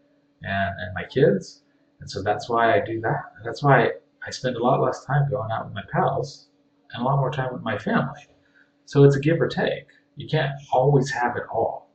and, 0.43 0.75
and 0.79 0.95
my 0.95 1.05
kids. 1.05 1.63
And 2.01 2.09
so 2.09 2.23
that's 2.23 2.49
why 2.49 2.75
I 2.75 2.85
do 2.85 3.01
that. 3.01 3.33
That's 3.45 3.63
why 3.63 3.91
I 4.27 4.31
spend 4.31 4.57
a 4.57 4.63
lot 4.63 4.81
less 4.81 5.05
time 5.05 5.29
going 5.31 5.51
out 5.51 5.67
with 5.67 5.75
my 5.75 5.83
pals 5.93 6.49
and 6.93 7.03
a 7.03 7.05
lot 7.05 7.19
more 7.19 7.31
time 7.31 7.53
with 7.53 7.63
my 7.63 7.77
family. 7.77 8.27
So 8.85 9.05
it's 9.05 9.17
a 9.17 9.21
give 9.21 9.41
or 9.41 9.49
take. 9.49 9.87
You 10.17 10.29
can't 10.29 10.53
always 10.73 11.11
have 11.11 11.37
it 11.37 11.45
all. 11.53 11.91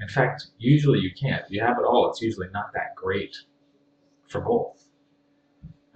In 0.00 0.08
fact, 0.08 0.48
usually 0.58 1.00
you 1.00 1.10
can't. 1.12 1.44
If 1.44 1.50
you 1.50 1.60
have 1.60 1.78
it 1.78 1.84
all, 1.84 2.08
it's 2.08 2.22
usually 2.22 2.48
not 2.52 2.72
that 2.74 2.94
great 2.94 3.36
for 4.28 4.40
both. 4.40 4.86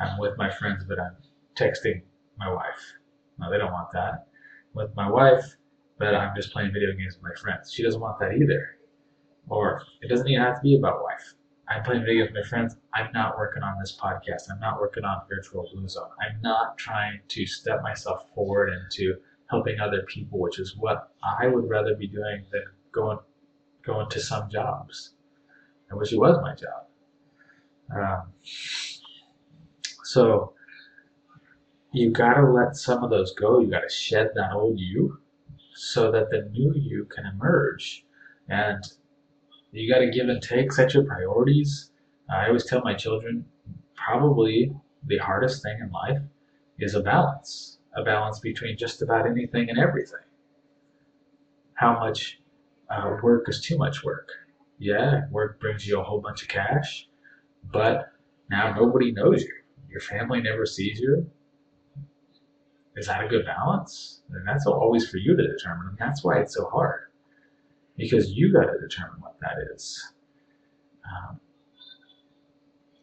I'm 0.00 0.18
with 0.18 0.36
my 0.36 0.50
friends, 0.50 0.84
but 0.86 0.98
I'm 0.98 1.16
texting 1.56 2.02
my 2.36 2.52
wife. 2.52 2.94
No, 3.42 3.50
they 3.50 3.58
don't 3.58 3.72
want 3.72 3.92
that. 3.92 4.26
With 4.74 4.94
my 4.94 5.10
wife, 5.10 5.44
but 5.98 6.14
I'm 6.14 6.34
just 6.34 6.52
playing 6.52 6.72
video 6.72 6.92
games 6.96 7.16
with 7.16 7.24
my 7.24 7.40
friends. 7.40 7.72
She 7.72 7.82
doesn't 7.82 8.00
want 8.00 8.18
that 8.20 8.32
either. 8.32 8.78
Or 9.48 9.82
it 10.00 10.08
doesn't 10.08 10.28
even 10.28 10.42
have 10.42 10.56
to 10.56 10.62
be 10.62 10.76
about 10.76 11.02
wife. 11.02 11.34
I'm 11.68 11.82
playing 11.82 12.02
video 12.02 12.24
games 12.24 12.34
with 12.34 12.44
my 12.44 12.48
friends. 12.48 12.76
I'm 12.94 13.12
not 13.12 13.36
working 13.36 13.62
on 13.62 13.78
this 13.80 13.98
podcast. 14.00 14.50
I'm 14.50 14.60
not 14.60 14.80
working 14.80 15.04
on 15.04 15.22
Virtual 15.28 15.68
Blue 15.74 15.88
Zone. 15.88 16.08
I'm 16.20 16.40
not 16.40 16.78
trying 16.78 17.20
to 17.28 17.46
step 17.46 17.82
myself 17.82 18.22
forward 18.34 18.72
into 18.72 19.16
helping 19.50 19.80
other 19.80 20.02
people, 20.02 20.38
which 20.38 20.58
is 20.58 20.76
what 20.76 21.10
I 21.22 21.48
would 21.48 21.68
rather 21.68 21.94
be 21.96 22.06
doing 22.06 22.44
than 22.52 22.62
going 22.92 23.18
going 23.84 24.08
to 24.10 24.20
some 24.20 24.48
jobs. 24.48 25.14
I 25.90 25.94
wish 25.96 26.12
it 26.12 26.18
was 26.18 26.38
my 26.40 26.54
job. 26.54 26.86
Um, 27.94 28.22
so 30.04 30.51
you 31.92 32.10
gotta 32.10 32.50
let 32.50 32.74
some 32.74 33.04
of 33.04 33.10
those 33.10 33.34
go. 33.34 33.60
You 33.60 33.70
gotta 33.70 33.90
shed 33.90 34.30
that 34.34 34.52
old 34.52 34.80
you 34.80 35.18
so 35.74 36.10
that 36.10 36.30
the 36.30 36.48
new 36.50 36.72
you 36.74 37.06
can 37.14 37.26
emerge. 37.26 38.04
And 38.48 38.82
you 39.72 39.92
gotta 39.92 40.10
give 40.10 40.28
and 40.28 40.42
take, 40.42 40.72
set 40.72 40.94
your 40.94 41.04
priorities. 41.04 41.90
I 42.30 42.46
always 42.46 42.64
tell 42.64 42.80
my 42.82 42.94
children 42.94 43.44
probably 43.94 44.74
the 45.06 45.18
hardest 45.18 45.62
thing 45.62 45.78
in 45.80 45.90
life 45.90 46.22
is 46.78 46.94
a 46.94 47.02
balance, 47.02 47.78
a 47.94 48.02
balance 48.02 48.40
between 48.40 48.76
just 48.78 49.02
about 49.02 49.26
anything 49.26 49.68
and 49.68 49.78
everything. 49.78 50.20
How 51.74 51.98
much 51.98 52.40
uh, 52.88 53.16
work 53.22 53.48
is 53.48 53.60
too 53.60 53.76
much 53.76 54.02
work? 54.02 54.28
Yeah, 54.78 55.22
work 55.30 55.60
brings 55.60 55.86
you 55.86 56.00
a 56.00 56.02
whole 56.02 56.20
bunch 56.20 56.42
of 56.42 56.48
cash, 56.48 57.08
but 57.70 58.12
now 58.50 58.74
nobody 58.74 59.12
knows 59.12 59.42
you. 59.42 59.52
Your 59.90 60.00
family 60.00 60.40
never 60.40 60.64
sees 60.64 60.98
you 60.98 61.30
is 62.96 63.06
that 63.06 63.24
a 63.24 63.28
good 63.28 63.46
balance? 63.46 64.22
And 64.30 64.46
that's 64.46 64.66
always 64.66 65.08
for 65.08 65.16
you 65.18 65.36
to 65.36 65.42
determine. 65.42 65.88
And 65.88 65.98
that's 65.98 66.22
why 66.22 66.40
it's 66.40 66.54
so 66.54 66.68
hard. 66.68 67.00
Because 67.96 68.30
you 68.30 68.52
got 68.52 68.64
to 68.64 68.78
determine 68.80 69.20
what 69.20 69.36
that 69.40 69.54
is. 69.74 70.12
Um, 71.04 71.40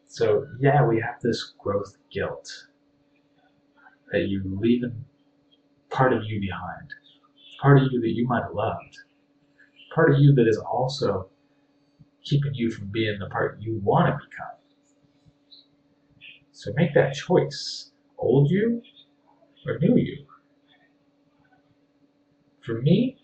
so, 0.06 0.46
yeah, 0.58 0.84
we 0.84 1.00
have 1.00 1.20
this 1.22 1.54
growth 1.58 1.96
guilt 2.12 2.66
that 4.10 4.28
you're 4.28 4.42
leaving 4.44 5.04
part 5.88 6.12
of 6.12 6.24
you 6.24 6.40
behind, 6.40 6.94
part 7.60 7.78
of 7.78 7.92
you 7.92 8.00
that 8.00 8.10
you 8.10 8.26
might 8.26 8.42
have 8.42 8.54
loved, 8.54 8.98
part 9.94 10.12
of 10.12 10.18
you 10.18 10.34
that 10.34 10.48
is 10.48 10.58
also 10.58 11.28
keeping 12.24 12.54
you 12.54 12.70
from 12.70 12.88
being 12.88 13.18
the 13.18 13.26
part 13.26 13.60
you 13.60 13.80
want 13.82 14.06
to 14.08 14.12
become. 14.12 14.56
So 16.52 16.72
make 16.74 16.92
that 16.94 17.14
choice. 17.14 17.92
Old 18.18 18.50
you 18.50 18.82
or 19.66 19.78
new 19.78 19.96
you. 19.96 20.26
For 22.64 22.80
me, 22.80 23.16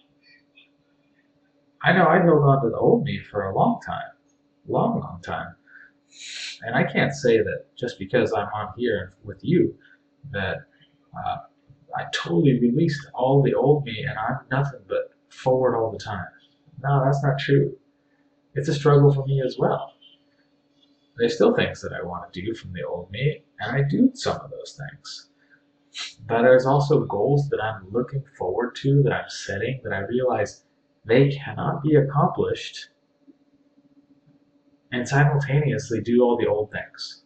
I 1.83 1.93
know 1.93 2.07
I 2.07 2.23
held 2.23 2.43
on 2.43 2.63
to 2.65 2.71
the 2.71 2.77
old 2.77 3.05
me 3.05 3.21
for 3.31 3.45
a 3.45 3.55
long 3.55 3.81
time, 3.87 4.13
long, 4.67 5.01
long 5.01 5.21
time. 5.23 5.55
And 6.63 6.75
I 6.75 6.85
can't 6.85 7.13
say 7.13 7.39
that 7.39 7.67
just 7.77 7.99
because 7.99 8.33
I'm 8.33 8.49
on 8.49 8.73
here 8.77 9.15
with 9.23 9.39
you 9.43 9.77
that 10.33 10.57
uh, 11.15 11.37
I 11.97 12.05
totally 12.13 12.59
released 12.61 13.07
all 13.15 13.43
the 13.43 13.55
old 13.55 13.85
me 13.85 14.05
and 14.09 14.19
I'm 14.19 14.39
nothing 14.51 14.81
but 14.89 15.13
forward 15.29 15.77
all 15.77 15.91
the 15.93 15.99
time. 15.99 16.27
No, 16.83 17.05
that's 17.05 17.23
not 17.23 17.39
true. 17.39 17.77
It's 18.55 18.69
a 18.69 18.75
struggle 18.75 19.13
for 19.13 19.25
me 19.27 19.43
as 19.45 19.57
well. 19.59 19.93
There's 21.19 21.35
still 21.35 21.55
things 21.55 21.81
that 21.83 21.93
I 21.93 22.05
want 22.05 22.33
to 22.33 22.43
do 22.43 22.55
from 22.55 22.73
the 22.73 22.83
old 22.83 23.11
me, 23.11 23.43
and 23.61 23.75
I 23.75 23.83
do 23.89 24.11
some 24.15 24.37
of 24.37 24.51
those 24.51 24.79
things. 24.79 25.31
But 26.27 26.43
there's 26.43 26.67
also 26.67 27.05
goals 27.05 27.49
that 27.51 27.63
I'm 27.63 27.91
looking 27.91 28.25
forward 28.37 28.75
to, 28.77 29.03
that 29.05 29.13
I'm 29.13 29.29
setting, 29.29 29.81
that 29.85 29.93
I 29.93 30.01
realize 30.01 30.65
they 31.05 31.31
cannot 31.31 31.83
be 31.83 31.95
accomplished 31.95 32.89
and 34.93 35.07
simultaneously 35.07 36.01
do 36.01 36.23
all 36.23 36.37
the 36.37 36.47
old 36.47 36.73
things. 36.73 37.23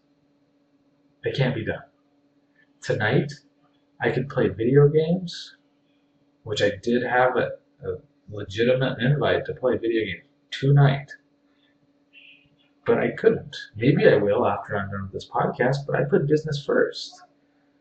They 1.24 1.32
can't 1.32 1.54
be 1.54 1.64
done. 1.64 1.82
Tonight, 2.80 3.32
I 4.00 4.10
could 4.10 4.28
play 4.28 4.48
video 4.48 4.88
games, 4.88 5.56
which 6.44 6.62
I 6.62 6.72
did 6.82 7.02
have 7.02 7.36
a, 7.36 7.50
a 7.86 7.96
legitimate 8.30 8.98
invite 9.00 9.44
to 9.46 9.54
play 9.54 9.76
video 9.76 10.04
games 10.04 10.24
tonight. 10.50 11.10
But 12.86 12.98
I 12.98 13.10
couldn't. 13.10 13.56
Maybe 13.76 14.08
I 14.08 14.16
will 14.16 14.46
after 14.46 14.76
I'm 14.76 14.90
done 14.90 15.02
with 15.02 15.12
this 15.12 15.28
podcast, 15.28 15.86
but 15.86 15.96
I 15.96 16.04
put 16.04 16.26
business 16.26 16.64
first. 16.64 17.22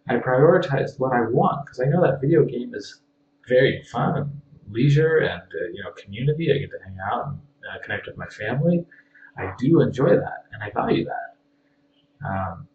I 0.10 0.16
prioritized 0.16 1.00
what 1.00 1.14
I 1.14 1.22
want 1.22 1.66
because 1.66 1.80
I 1.80 1.86
know 1.86 2.02
that 2.02 2.20
video 2.20 2.44
game 2.44 2.74
is 2.74 3.02
very 3.48 3.84
fun 3.92 4.42
leisure 4.70 5.18
and 5.18 5.42
uh, 5.42 5.68
you 5.72 5.84
know 5.84 5.92
community. 5.92 6.52
I 6.52 6.58
get 6.58 6.72
to 6.72 6.78
hang 6.84 6.98
out 7.12 7.28
and 7.28 7.38
uh, 7.72 7.82
connect 7.84 8.08
with 8.08 8.18
my 8.18 8.26
family. 8.28 8.86
I 9.38 9.54
do 9.60 9.82
enjoy 9.82 10.10
that 10.10 10.46
and 10.52 10.64
I 10.64 10.72
value 10.72 11.06
that. 11.06 12.28
Um, 12.28 12.68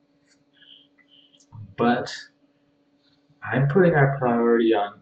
but 1.76 2.14
I'm 3.42 3.66
putting 3.68 3.94
our 3.94 4.16
priority 4.16 4.72
on. 4.72 5.00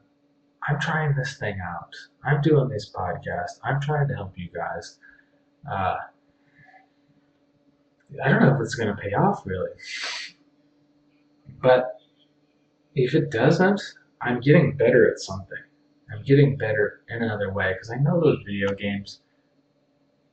I'm 0.66 0.80
trying 0.80 1.14
this 1.14 1.36
thing 1.36 1.58
out. 1.62 1.94
I'm 2.24 2.40
doing 2.40 2.68
this 2.68 2.90
podcast. 2.90 3.60
I'm 3.62 3.80
trying 3.80 4.08
to 4.08 4.14
help 4.14 4.32
you 4.36 4.48
guys. 4.54 4.98
Uh, 5.70 5.96
I 8.24 8.28
don't 8.28 8.40
know 8.40 8.54
if 8.54 8.60
it's 8.60 8.74
going 8.74 8.94
to 8.94 9.00
pay 9.00 9.12
off 9.12 9.42
really, 9.44 9.70
but 11.60 12.01
if 12.94 13.14
it 13.14 13.30
doesn't, 13.30 13.80
I'm 14.20 14.40
getting 14.40 14.76
better 14.76 15.10
at 15.10 15.18
something. 15.18 15.58
I'm 16.12 16.22
getting 16.24 16.56
better 16.56 17.02
in 17.08 17.22
another 17.22 17.52
way 17.52 17.72
because 17.72 17.90
I 17.90 17.96
know 17.96 18.20
those 18.20 18.38
video 18.44 18.74
games, 18.74 19.20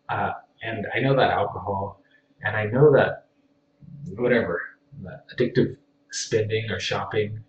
uh, 0.09 0.31
and 0.61 0.85
I 0.93 0.99
know 0.99 1.15
that 1.15 1.31
alcohol, 1.31 2.01
and 2.41 2.55
I 2.55 2.65
know 2.65 2.91
that 2.91 3.27
whatever 4.15 4.61
addictive 5.33 5.77
spending 6.11 6.69
or 6.69 6.79
shopping, 6.79 7.43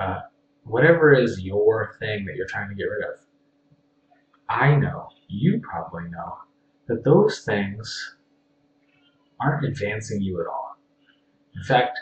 uh, 0.00 0.20
whatever 0.64 1.12
is 1.14 1.40
your 1.40 1.96
thing 1.98 2.24
that 2.26 2.36
you're 2.36 2.46
trying 2.46 2.68
to 2.68 2.74
get 2.74 2.84
rid 2.84 3.04
of. 3.04 3.20
I 4.48 4.76
know, 4.76 5.08
you 5.28 5.60
probably 5.60 6.08
know, 6.10 6.38
that 6.86 7.04
those 7.04 7.40
things 7.40 8.16
aren't 9.40 9.66
advancing 9.66 10.22
you 10.22 10.40
at 10.40 10.46
all. 10.46 10.76
In 11.56 11.62
fact, 11.62 11.98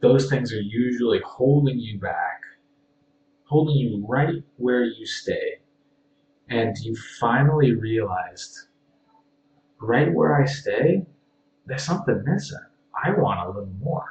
those 0.00 0.28
things 0.30 0.52
are 0.52 0.60
usually 0.60 1.20
holding 1.24 1.78
you 1.78 1.98
back, 1.98 2.40
holding 3.44 3.76
you 3.76 4.04
right 4.08 4.42
where 4.56 4.84
you 4.84 5.06
stay. 5.06 5.58
And 6.48 6.76
you 6.78 6.96
finally 7.20 7.74
realized, 7.74 8.66
right 9.80 10.12
where 10.12 10.40
I 10.40 10.46
stay, 10.46 11.06
there's 11.66 11.84
something 11.84 12.22
missing. 12.26 12.58
I 13.04 13.10
want 13.12 13.40
a 13.40 13.46
little 13.46 13.72
more. 13.78 14.06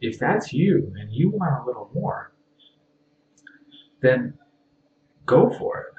If 0.00 0.18
that's 0.18 0.52
you 0.52 0.92
and 1.00 1.10
you 1.10 1.30
want 1.30 1.62
a 1.62 1.66
little 1.66 1.90
more, 1.94 2.32
then 4.02 4.34
go 5.24 5.50
for 5.50 5.80
it. 5.80 5.94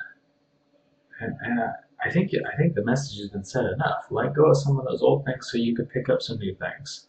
And, 1.19 1.35
and 1.41 1.59
I, 1.59 1.71
I 2.05 2.11
think 2.11 2.31
I 2.53 2.55
think 2.55 2.75
the 2.75 2.85
message 2.85 3.17
has 3.17 3.29
been 3.29 3.43
said 3.43 3.65
enough. 3.65 4.05
Let 4.11 4.35
go 4.35 4.51
of 4.51 4.57
some 4.57 4.77
of 4.79 4.85
those 4.85 5.01
old 5.01 5.25
things 5.25 5.49
so 5.51 5.57
you 5.57 5.75
can 5.75 5.87
pick 5.87 6.09
up 6.09 6.21
some 6.21 6.37
new 6.37 6.55
things 6.55 7.07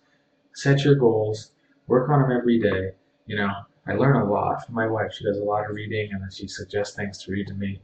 set 0.59 0.85
your 0.85 0.97
goals, 0.97 1.53
work 1.87 2.11
on 2.11 2.21
them 2.21 2.37
every 2.37 2.59
day. 2.59 2.91
You 3.27 3.37
know, 3.37 3.51
I 3.87 3.93
learn 3.93 4.17
a 4.17 4.31
lot 4.31 4.67
from 4.67 4.75
my 4.75 4.87
wife. 4.87 5.13
She 5.13 5.25
does 5.25 5.39
a 5.39 5.45
lot 5.45 5.65
of 5.65 5.75
reading 5.75 6.11
and 6.13 6.21
then 6.21 6.31
she 6.31 6.49
suggests 6.49 6.97
things 6.97 7.19
to 7.19 7.33
read 7.33 7.47
to 7.47 7.55
me. 7.55 7.81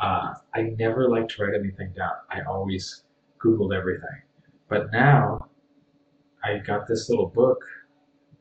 Uh, 0.00 0.34
I 0.54 0.62
never 0.78 1.08
like 1.08 1.28
to 1.28 1.44
write 1.44 1.54
anything 1.54 1.92
down. 1.94 2.14
I 2.30 2.40
always 2.42 3.04
Googled 3.44 3.76
everything. 3.76 4.22
But 4.68 4.90
now 4.90 5.48
I 6.42 6.58
got 6.58 6.88
this 6.88 7.10
little 7.10 7.26
book 7.26 7.62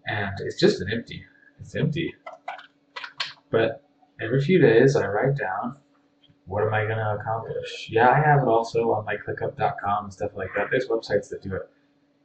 and 0.07 0.31
it's 0.39 0.59
just 0.59 0.81
an 0.81 0.87
empty. 0.91 1.25
It's 1.59 1.75
empty. 1.75 2.15
But 3.51 3.83
every 4.21 4.41
few 4.41 4.59
days 4.59 4.95
I 4.95 5.07
write 5.07 5.35
down 5.35 5.77
what 6.45 6.63
am 6.63 6.73
I 6.73 6.83
going 6.83 6.97
to 6.97 7.17
accomplish? 7.19 7.87
Yeah, 7.89 8.09
I 8.09 8.19
have 8.19 8.41
it 8.41 8.47
also 8.47 8.91
on 8.91 9.05
my 9.05 9.15
clickup.com 9.15 10.05
and 10.05 10.13
stuff 10.13 10.31
like 10.35 10.49
that. 10.55 10.67
There's 10.69 10.87
websites 10.87 11.29
that 11.29 11.41
do 11.41 11.55
it. 11.55 11.69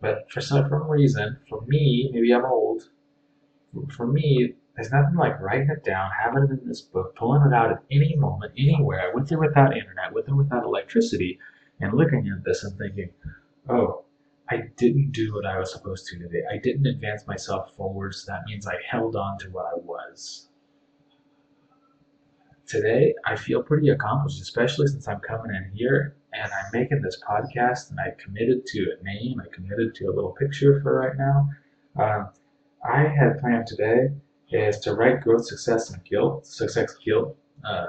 But 0.00 0.31
for 0.31 0.40
some 0.40 0.73
reason, 0.73 1.38
for 1.49 1.62
me, 1.67 2.11
maybe 2.12 2.33
I'm 2.33 2.45
old, 2.45 2.88
for 3.97 4.07
me, 4.07 4.55
there's 4.76 4.93
nothing 4.93 5.17
like 5.17 5.40
writing 5.40 5.71
it 5.71 5.83
down, 5.85 6.11
having 6.23 6.45
it 6.45 6.62
in 6.62 6.69
this 6.69 6.83
book, 6.83 7.17
pulling 7.17 7.43
it 7.43 7.52
out 7.52 7.73
at 7.73 7.83
any 7.90 8.14
moment, 8.17 8.52
anywhere, 8.57 9.11
with 9.12 9.33
or 9.33 9.40
without 9.40 9.76
internet, 9.76 10.12
with 10.12 10.28
or 10.28 10.37
without 10.37 10.64
electricity, 10.64 11.38
and 11.81 11.95
looking 11.95 12.28
at 12.28 12.45
this 12.45 12.62
and 12.62 12.78
thinking, 12.78 13.11
oh, 13.69 14.05
I 14.49 14.62
didn't 14.76 15.12
do 15.12 15.35
what 15.35 15.45
I 15.45 15.59
was 15.59 15.73
supposed 15.73 16.07
to 16.07 16.19
today. 16.19 16.43
I 16.50 16.59
didn't 16.59 16.87
advance 16.87 17.26
myself 17.26 17.75
forward, 17.76 18.14
so 18.14 18.33
that 18.33 18.45
means 18.47 18.67
I 18.67 18.76
held 18.88 19.17
on 19.17 19.37
to 19.38 19.49
what 19.50 19.67
I 19.67 19.76
was. 19.76 20.49
Today, 22.67 23.14
I 23.25 23.35
feel 23.35 23.62
pretty 23.62 23.88
accomplished, 23.88 24.40
especially 24.40 24.87
since 24.87 25.09
I'm 25.09 25.21
coming 25.21 25.55
in 25.55 25.71
here 25.75 26.17
and 26.40 26.52
I'm 26.52 26.71
making 26.73 27.02
this 27.02 27.21
podcast 27.28 27.90
and 27.90 27.99
I 27.99 28.12
committed 28.23 28.64
to 28.66 28.97
a 28.99 29.04
name, 29.04 29.40
I 29.40 29.54
committed 29.54 29.95
to 29.97 30.07
a 30.07 30.14
little 30.14 30.33
picture 30.33 30.80
for 30.83 31.00
right 31.00 31.16
now. 31.16 31.49
Um, 31.97 32.28
I 32.85 33.02
had 33.02 33.40
planned 33.40 33.66
today 33.66 34.11
is 34.50 34.78
to 34.80 34.95
write 34.95 35.21
growth, 35.23 35.47
success, 35.47 35.90
and 35.90 36.02
guilt, 36.04 36.47
success, 36.47 36.95
guilt 37.04 37.37
uh, 37.64 37.87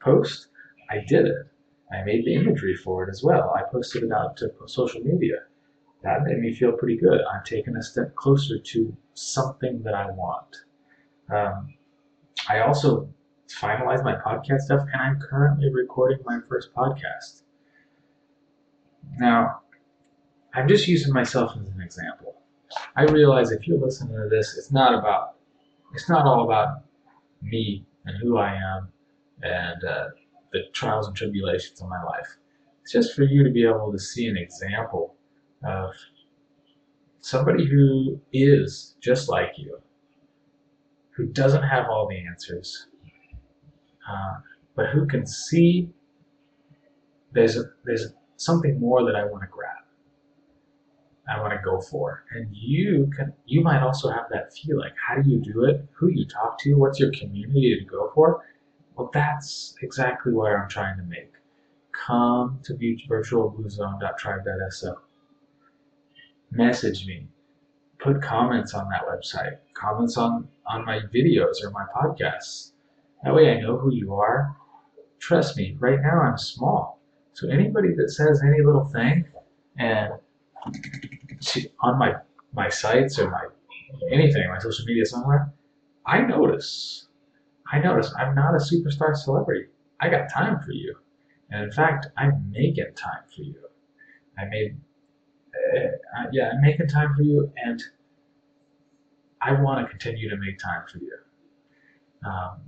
post. 0.00 0.48
I 0.90 1.04
did 1.06 1.26
it. 1.26 1.46
I 1.92 2.02
made 2.02 2.24
the 2.24 2.34
imagery 2.34 2.74
for 2.74 3.04
it 3.04 3.10
as 3.10 3.22
well. 3.22 3.54
I 3.54 3.62
posted 3.70 4.02
it 4.02 4.12
out 4.12 4.36
to 4.38 4.50
social 4.66 5.00
media. 5.02 5.36
That 6.02 6.24
made 6.24 6.38
me 6.38 6.54
feel 6.54 6.72
pretty 6.72 6.96
good. 6.96 7.20
I'm 7.32 7.42
taking 7.44 7.76
a 7.76 7.82
step 7.82 8.14
closer 8.14 8.58
to 8.58 8.96
something 9.14 9.82
that 9.82 9.94
I 9.94 10.10
want. 10.10 10.56
Um, 11.30 11.74
I 12.48 12.60
also 12.60 13.08
finalized 13.48 14.04
my 14.04 14.14
podcast 14.14 14.62
stuff, 14.62 14.86
and 14.92 15.00
I'm 15.00 15.20
currently 15.20 15.72
recording 15.72 16.18
my 16.24 16.40
first 16.48 16.74
podcast. 16.74 17.42
Now, 19.18 19.60
I'm 20.54 20.68
just 20.68 20.88
using 20.88 21.12
myself 21.12 21.52
as 21.60 21.68
an 21.68 21.80
example. 21.80 22.34
I 22.96 23.04
realize 23.04 23.52
if 23.52 23.66
you're 23.66 23.78
listening 23.78 24.16
to 24.16 24.28
this, 24.28 24.56
it's 24.56 24.72
not 24.72 24.94
about, 24.94 25.36
it's 25.94 26.08
not 26.08 26.26
all 26.26 26.44
about 26.44 26.84
me 27.42 27.84
and 28.04 28.16
who 28.18 28.38
I 28.38 28.54
am 28.54 28.88
and 29.42 29.84
uh, 29.84 30.06
the 30.52 30.62
trials 30.72 31.06
and 31.06 31.16
tribulations 31.16 31.80
of 31.80 31.88
my 31.88 32.02
life. 32.02 32.26
It's 32.82 32.92
just 32.92 33.14
for 33.14 33.22
you 33.22 33.44
to 33.44 33.50
be 33.50 33.64
able 33.64 33.92
to 33.92 33.98
see 33.98 34.26
an 34.26 34.36
example 34.36 35.14
of 35.64 35.90
somebody 37.20 37.66
who 37.66 38.20
is 38.32 38.94
just 39.00 39.28
like 39.28 39.52
you, 39.56 39.78
who 41.10 41.26
doesn't 41.26 41.62
have 41.62 41.86
all 41.90 42.08
the 42.08 42.18
answers, 42.26 42.86
uh, 44.08 44.34
but 44.74 44.86
who 44.90 45.06
can 45.06 45.26
see 45.26 45.88
there's 47.32 47.56
a, 47.56 47.64
there's 47.84 48.12
something 48.36 48.80
more 48.80 49.04
that 49.04 49.16
I 49.16 49.24
want 49.24 49.42
to 49.42 49.48
grab. 49.48 49.72
I 51.28 51.40
want 51.40 51.52
to 51.52 51.58
go 51.64 51.80
for. 51.80 52.24
And 52.30 52.46
you 52.52 53.10
can 53.16 53.32
you 53.46 53.62
might 53.62 53.82
also 53.82 54.10
have 54.10 54.26
that 54.30 54.54
feeling. 54.54 54.90
How 55.08 55.20
do 55.20 55.28
you 55.28 55.40
do 55.40 55.64
it? 55.64 55.84
Who 55.94 56.08
you 56.08 56.24
talk 56.26 56.60
to? 56.60 56.74
What's 56.74 57.00
your 57.00 57.10
community 57.10 57.76
to 57.78 57.84
go 57.84 58.12
for? 58.14 58.44
Well, 58.96 59.10
that's 59.12 59.74
exactly 59.82 60.32
where 60.32 60.62
I'm 60.62 60.68
trying 60.68 60.96
to 60.98 61.02
make. 61.02 61.32
Come 61.92 62.60
to 62.64 62.74
virtualbluezone.tribe.so. 62.74 65.00
Message 66.50 67.06
me. 67.06 67.28
Put 67.98 68.22
comments 68.22 68.74
on 68.74 68.88
that 68.90 69.06
website. 69.06 69.56
Comments 69.74 70.16
on, 70.16 70.48
on 70.66 70.84
my 70.84 71.00
videos 71.14 71.64
or 71.64 71.70
my 71.70 71.84
podcasts. 71.94 72.72
That 73.24 73.34
way 73.34 73.52
I 73.52 73.60
know 73.60 73.78
who 73.78 73.92
you 73.92 74.14
are. 74.14 74.56
Trust 75.18 75.56
me, 75.56 75.76
right 75.80 76.00
now 76.00 76.20
I'm 76.20 76.38
small. 76.38 76.95
So 77.36 77.50
anybody 77.50 77.94
that 77.98 78.08
says 78.08 78.42
any 78.42 78.64
little 78.64 78.86
thing 78.86 79.26
and 79.78 80.12
on 81.80 81.98
my 81.98 82.14
my 82.54 82.70
sites 82.70 83.18
or 83.18 83.30
my 83.30 83.44
anything, 84.10 84.48
my 84.48 84.58
social 84.58 84.86
media 84.86 85.04
somewhere, 85.04 85.52
I 86.06 86.22
notice. 86.22 87.08
I 87.70 87.78
notice 87.78 88.10
I'm 88.18 88.34
not 88.34 88.54
a 88.54 88.56
superstar 88.56 89.14
celebrity. 89.14 89.66
I 90.00 90.08
got 90.08 90.32
time 90.32 90.60
for 90.60 90.72
you. 90.72 90.96
And 91.50 91.64
in 91.64 91.72
fact, 91.72 92.06
I'm 92.16 92.50
making 92.50 92.94
time 92.96 93.24
for 93.34 93.42
you. 93.42 93.56
I 94.38 94.46
made, 94.46 94.80
uh, 95.76 96.28
yeah, 96.32 96.52
I'm 96.54 96.62
making 96.62 96.88
time 96.88 97.14
for 97.14 97.22
you, 97.22 97.52
and 97.62 97.82
I 99.42 99.60
want 99.60 99.84
to 99.84 99.90
continue 99.90 100.30
to 100.30 100.38
make 100.38 100.58
time 100.58 100.84
for 100.90 100.98
you. 101.00 101.16
Um, 102.24 102.60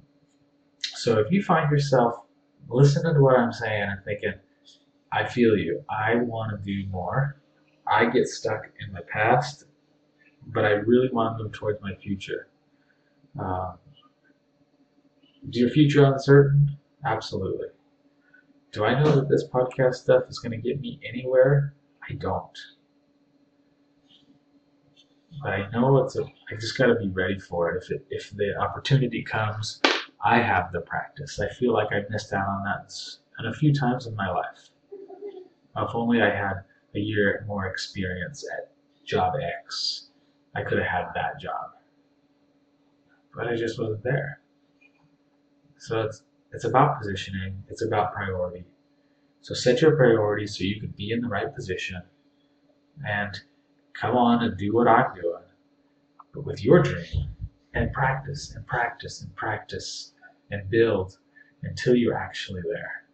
so 0.83 1.20
if 1.20 1.33
you 1.33 1.42
find 1.42 1.70
yourself 1.70 2.16
listening 2.68 3.14
to 3.14 3.20
what 3.20 3.38
I'm 3.38 3.52
saying 3.52 3.83
and 3.83 4.04
thinking, 4.04 4.35
I 5.12 5.27
feel 5.27 5.57
you, 5.57 5.85
I 5.88 6.16
want 6.16 6.51
to 6.51 6.64
do 6.64 6.88
more, 6.90 7.40
I 7.87 8.07
get 8.07 8.29
stuck 8.29 8.62
in 8.81 8.92
my 8.92 9.01
past, 9.11 9.64
but 10.47 10.64
I 10.64 10.71
really 10.71 11.11
want 11.11 11.38
to 11.38 11.44
move 11.44 11.53
towards 11.53 11.81
my 11.83 11.94
future. 11.94 12.49
Um, 13.38 13.79
is 15.49 15.57
your 15.57 15.71
future 15.71 16.05
uncertain? 16.05 16.77
Absolutely. 17.05 17.68
Do 18.73 18.85
I 18.85 19.01
know 19.03 19.12
that 19.12 19.29
this 19.29 19.47
podcast 19.49 19.94
stuff 19.94 20.25
is 20.29 20.38
going 20.38 20.53
to 20.53 20.59
get 20.59 20.81
me 20.81 21.01
anywhere? 21.09 21.75
I 22.09 22.14
don't. 22.14 22.59
But 25.42 25.53
I 25.53 25.71
know 25.71 25.99
it's 25.99 26.16
a. 26.16 26.25
I 26.25 26.57
just 26.59 26.77
got 26.77 26.87
to 26.87 26.97
be 26.97 27.09
ready 27.09 27.38
for 27.38 27.71
it. 27.71 27.85
If 27.85 27.90
it 27.90 28.07
if 28.11 28.31
the 28.31 28.57
opportunity 28.61 29.23
comes, 29.23 29.81
I 30.25 30.38
have 30.38 30.73
the 30.73 30.81
practice. 30.81 31.38
I 31.38 31.49
feel 31.49 31.73
like 31.73 31.92
I've 31.92 32.11
missed 32.11 32.33
out 32.33 32.47
on 32.47 32.64
that 32.64 32.92
a 33.47 33.55
few 33.55 33.73
times 33.73 34.07
in 34.07 34.16
my 34.16 34.29
life. 34.31 34.71
If 35.78 35.94
only 35.94 36.20
I 36.20 36.30
had 36.30 36.64
a 36.94 36.98
year 36.98 37.44
more 37.46 37.66
experience 37.66 38.44
at 38.52 38.72
job 39.04 39.34
X, 39.62 40.10
I 40.54 40.62
could 40.62 40.78
have 40.78 40.86
had 40.86 41.06
that 41.14 41.40
job. 41.40 41.70
But 43.34 43.46
I 43.48 43.56
just 43.56 43.78
wasn't 43.78 44.02
there. 44.02 44.40
So 45.78 46.02
it's 46.02 46.22
it's 46.52 46.64
about 46.64 46.98
positioning, 46.98 47.62
it's 47.68 47.82
about 47.82 48.12
priority. 48.12 48.64
So 49.40 49.54
set 49.54 49.80
your 49.80 49.96
priorities 49.96 50.56
so 50.56 50.64
you 50.64 50.80
can 50.80 50.94
be 50.96 51.12
in 51.12 51.20
the 51.20 51.28
right 51.28 51.54
position 51.54 52.02
and 53.06 53.40
come 53.92 54.16
on 54.16 54.42
and 54.42 54.56
do 54.58 54.74
what 54.74 54.88
I'm 54.88 55.14
doing, 55.14 55.42
but 56.34 56.44
with 56.44 56.64
your 56.64 56.82
dream 56.82 57.36
and 57.74 57.92
practice 57.92 58.54
and 58.54 58.66
practice 58.66 59.22
and 59.22 59.34
practice 59.36 60.12
and 60.50 60.68
build 60.70 61.18
until 61.62 61.94
you're 61.94 62.16
actually 62.16 62.62
there. 62.62 63.04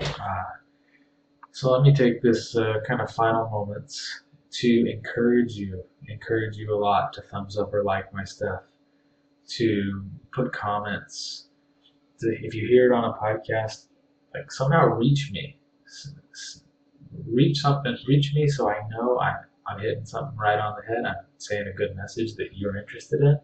Uh, 0.00 0.57
so 1.58 1.72
let 1.72 1.82
me 1.82 1.92
take 1.92 2.22
this 2.22 2.54
uh, 2.54 2.74
kind 2.86 3.00
of 3.00 3.10
final 3.10 3.50
moments 3.50 4.22
to 4.48 4.88
encourage 4.88 5.54
you, 5.54 5.82
encourage 6.06 6.56
you 6.56 6.72
a 6.72 6.78
lot 6.78 7.12
to 7.12 7.20
thumbs 7.20 7.58
up 7.58 7.74
or 7.74 7.82
like 7.82 8.14
my 8.14 8.22
stuff, 8.22 8.60
to 9.48 10.04
put 10.32 10.52
comments. 10.52 11.48
To, 12.20 12.28
if 12.28 12.54
you 12.54 12.64
hear 12.68 12.92
it 12.92 12.94
on 12.94 13.06
a 13.06 13.12
podcast, 13.12 13.88
like 14.32 14.52
somehow 14.52 14.84
reach 14.86 15.32
me, 15.32 15.58
reach 17.26 17.58
something, 17.58 17.96
reach 18.06 18.32
me 18.36 18.46
so 18.46 18.70
I 18.70 18.78
know 18.90 19.18
I'm, 19.18 19.38
I'm 19.66 19.80
hitting 19.80 20.06
something 20.06 20.38
right 20.38 20.60
on 20.60 20.76
the 20.76 20.86
head. 20.86 21.04
I'm 21.04 21.24
saying 21.38 21.66
a 21.66 21.76
good 21.76 21.96
message 21.96 22.36
that 22.36 22.50
you're 22.54 22.76
interested 22.76 23.20
in. 23.20 23.36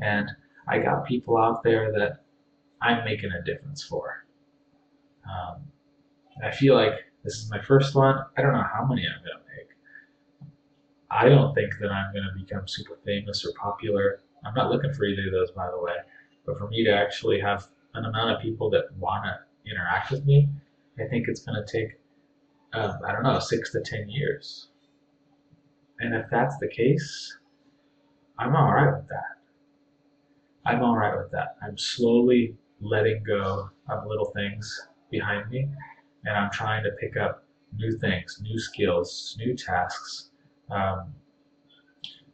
And 0.00 0.30
I 0.66 0.78
got 0.78 1.04
people 1.04 1.36
out 1.36 1.62
there 1.62 1.92
that 1.92 2.24
I'm 2.80 3.04
making 3.04 3.32
a 3.32 3.44
difference 3.44 3.82
for. 3.84 4.24
Um, 5.26 5.64
I 6.42 6.52
feel 6.52 6.74
like 6.74 6.94
this 7.24 7.34
is 7.34 7.50
my 7.50 7.60
first 7.60 7.94
one. 7.94 8.24
I 8.36 8.42
don't 8.42 8.52
know 8.52 8.64
how 8.72 8.84
many 8.86 9.06
I'm 9.06 9.22
going 9.22 9.36
to 9.36 9.56
make. 9.56 9.68
I 11.10 11.28
don't 11.28 11.54
think 11.54 11.74
that 11.80 11.90
I'm 11.90 12.12
going 12.12 12.24
to 12.24 12.44
become 12.44 12.66
super 12.66 12.98
famous 13.04 13.44
or 13.44 13.52
popular. 13.60 14.20
I'm 14.44 14.54
not 14.54 14.70
looking 14.70 14.92
for 14.92 15.04
either 15.04 15.26
of 15.26 15.32
those, 15.32 15.50
by 15.50 15.68
the 15.70 15.80
way. 15.80 15.96
But 16.46 16.58
for 16.58 16.68
me 16.68 16.84
to 16.84 16.90
actually 16.90 17.40
have 17.40 17.68
an 17.94 18.04
amount 18.04 18.30
of 18.30 18.40
people 18.40 18.70
that 18.70 18.84
want 18.96 19.24
to 19.24 19.70
interact 19.70 20.10
with 20.10 20.24
me, 20.24 20.48
I 20.98 21.04
think 21.08 21.28
it's 21.28 21.40
going 21.40 21.62
to 21.62 21.70
take, 21.70 21.98
um, 22.72 22.98
I 23.06 23.12
don't 23.12 23.22
know, 23.22 23.38
six 23.38 23.70
to 23.72 23.80
10 23.80 24.08
years. 24.08 24.68
And 25.98 26.14
if 26.14 26.26
that's 26.30 26.56
the 26.58 26.68
case, 26.68 27.36
I'm 28.38 28.56
all 28.56 28.72
right 28.72 28.96
with 28.96 29.08
that. 29.08 29.36
I'm 30.64 30.82
all 30.82 30.96
right 30.96 31.16
with 31.16 31.30
that. 31.32 31.56
I'm 31.62 31.76
slowly 31.76 32.56
letting 32.80 33.22
go 33.24 33.68
of 33.90 34.06
little 34.06 34.32
things 34.34 34.88
behind 35.10 35.50
me 35.50 35.68
and 36.24 36.36
I'm 36.36 36.50
trying 36.50 36.84
to 36.84 36.90
pick 37.00 37.16
up 37.16 37.44
new 37.76 37.96
things, 37.98 38.38
new 38.42 38.58
skills, 38.58 39.36
new 39.38 39.56
tasks, 39.56 40.30
um, 40.70 41.14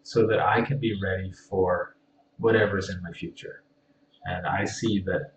so 0.03 0.27
that 0.27 0.40
I 0.40 0.62
can 0.62 0.79
be 0.79 0.99
ready 1.03 1.33
for 1.33 1.96
whatever's 2.38 2.90
in 2.90 3.03
my 3.03 3.12
future. 3.12 3.62
And 4.25 4.46
I 4.46 4.64
see 4.64 5.01
that 5.07 5.33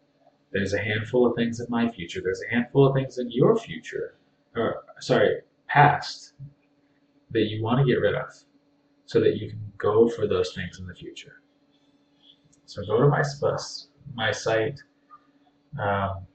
there's 0.51 0.73
a 0.73 0.79
handful 0.79 1.27
of 1.27 1.35
things 1.35 1.59
in 1.59 1.67
my 1.69 1.91
future, 1.91 2.21
there's 2.23 2.41
a 2.49 2.53
handful 2.53 2.87
of 2.87 2.95
things 2.95 3.17
in 3.19 3.29
your 3.31 3.57
future, 3.57 4.15
or 4.55 4.83
sorry, 4.99 5.41
past, 5.67 6.33
that 7.31 7.41
you 7.41 7.63
want 7.63 7.79
to 7.79 7.85
get 7.85 7.99
rid 7.99 8.15
of 8.15 8.33
so 9.05 9.19
that 9.19 9.37
you 9.37 9.49
can 9.49 9.71
go 9.77 10.07
for 10.07 10.27
those 10.27 10.53
things 10.53 10.79
in 10.79 10.87
the 10.87 10.93
future. 10.93 11.41
So 12.65 12.83
go 12.85 13.01
to 13.01 13.07
my, 13.07 13.23
my 14.13 14.31
site. 14.31 14.79
Um, 15.79 16.27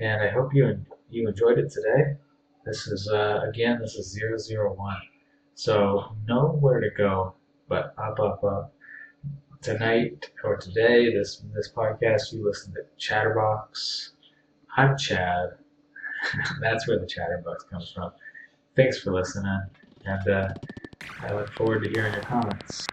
and 0.00 0.22
I 0.22 0.30
hope 0.30 0.54
you 0.54 0.80
you 1.10 1.28
enjoyed 1.28 1.58
it 1.58 1.70
today. 1.70 2.16
This 2.64 2.86
is 2.86 3.08
uh, 3.08 3.40
again, 3.48 3.78
this 3.80 3.94
is 3.94 4.18
001. 4.48 4.96
So 5.54 6.16
nowhere 6.26 6.80
to 6.80 6.90
go, 6.96 7.34
but 7.68 7.94
up, 7.98 8.18
up, 8.18 8.42
up. 8.42 8.72
Tonight 9.60 10.30
or 10.42 10.56
today, 10.56 11.12
this 11.12 11.42
this 11.54 11.70
podcast, 11.70 12.32
you 12.32 12.44
listen 12.44 12.72
to 12.72 12.80
Chatterbox. 12.96 14.12
I'm 14.76 14.96
Chad. 14.96 15.50
That's 16.60 16.88
where 16.88 16.98
the 16.98 17.06
Chatterbox 17.06 17.64
comes 17.64 17.92
from. 17.92 18.12
thanks 18.76 19.02
for 19.02 19.12
listening, 19.12 19.60
and 20.06 20.28
uh, 20.28 20.48
I 21.20 21.34
look 21.34 21.52
forward 21.52 21.84
to 21.84 21.90
hearing 21.90 22.14
your 22.14 22.22
comments. 22.22 22.86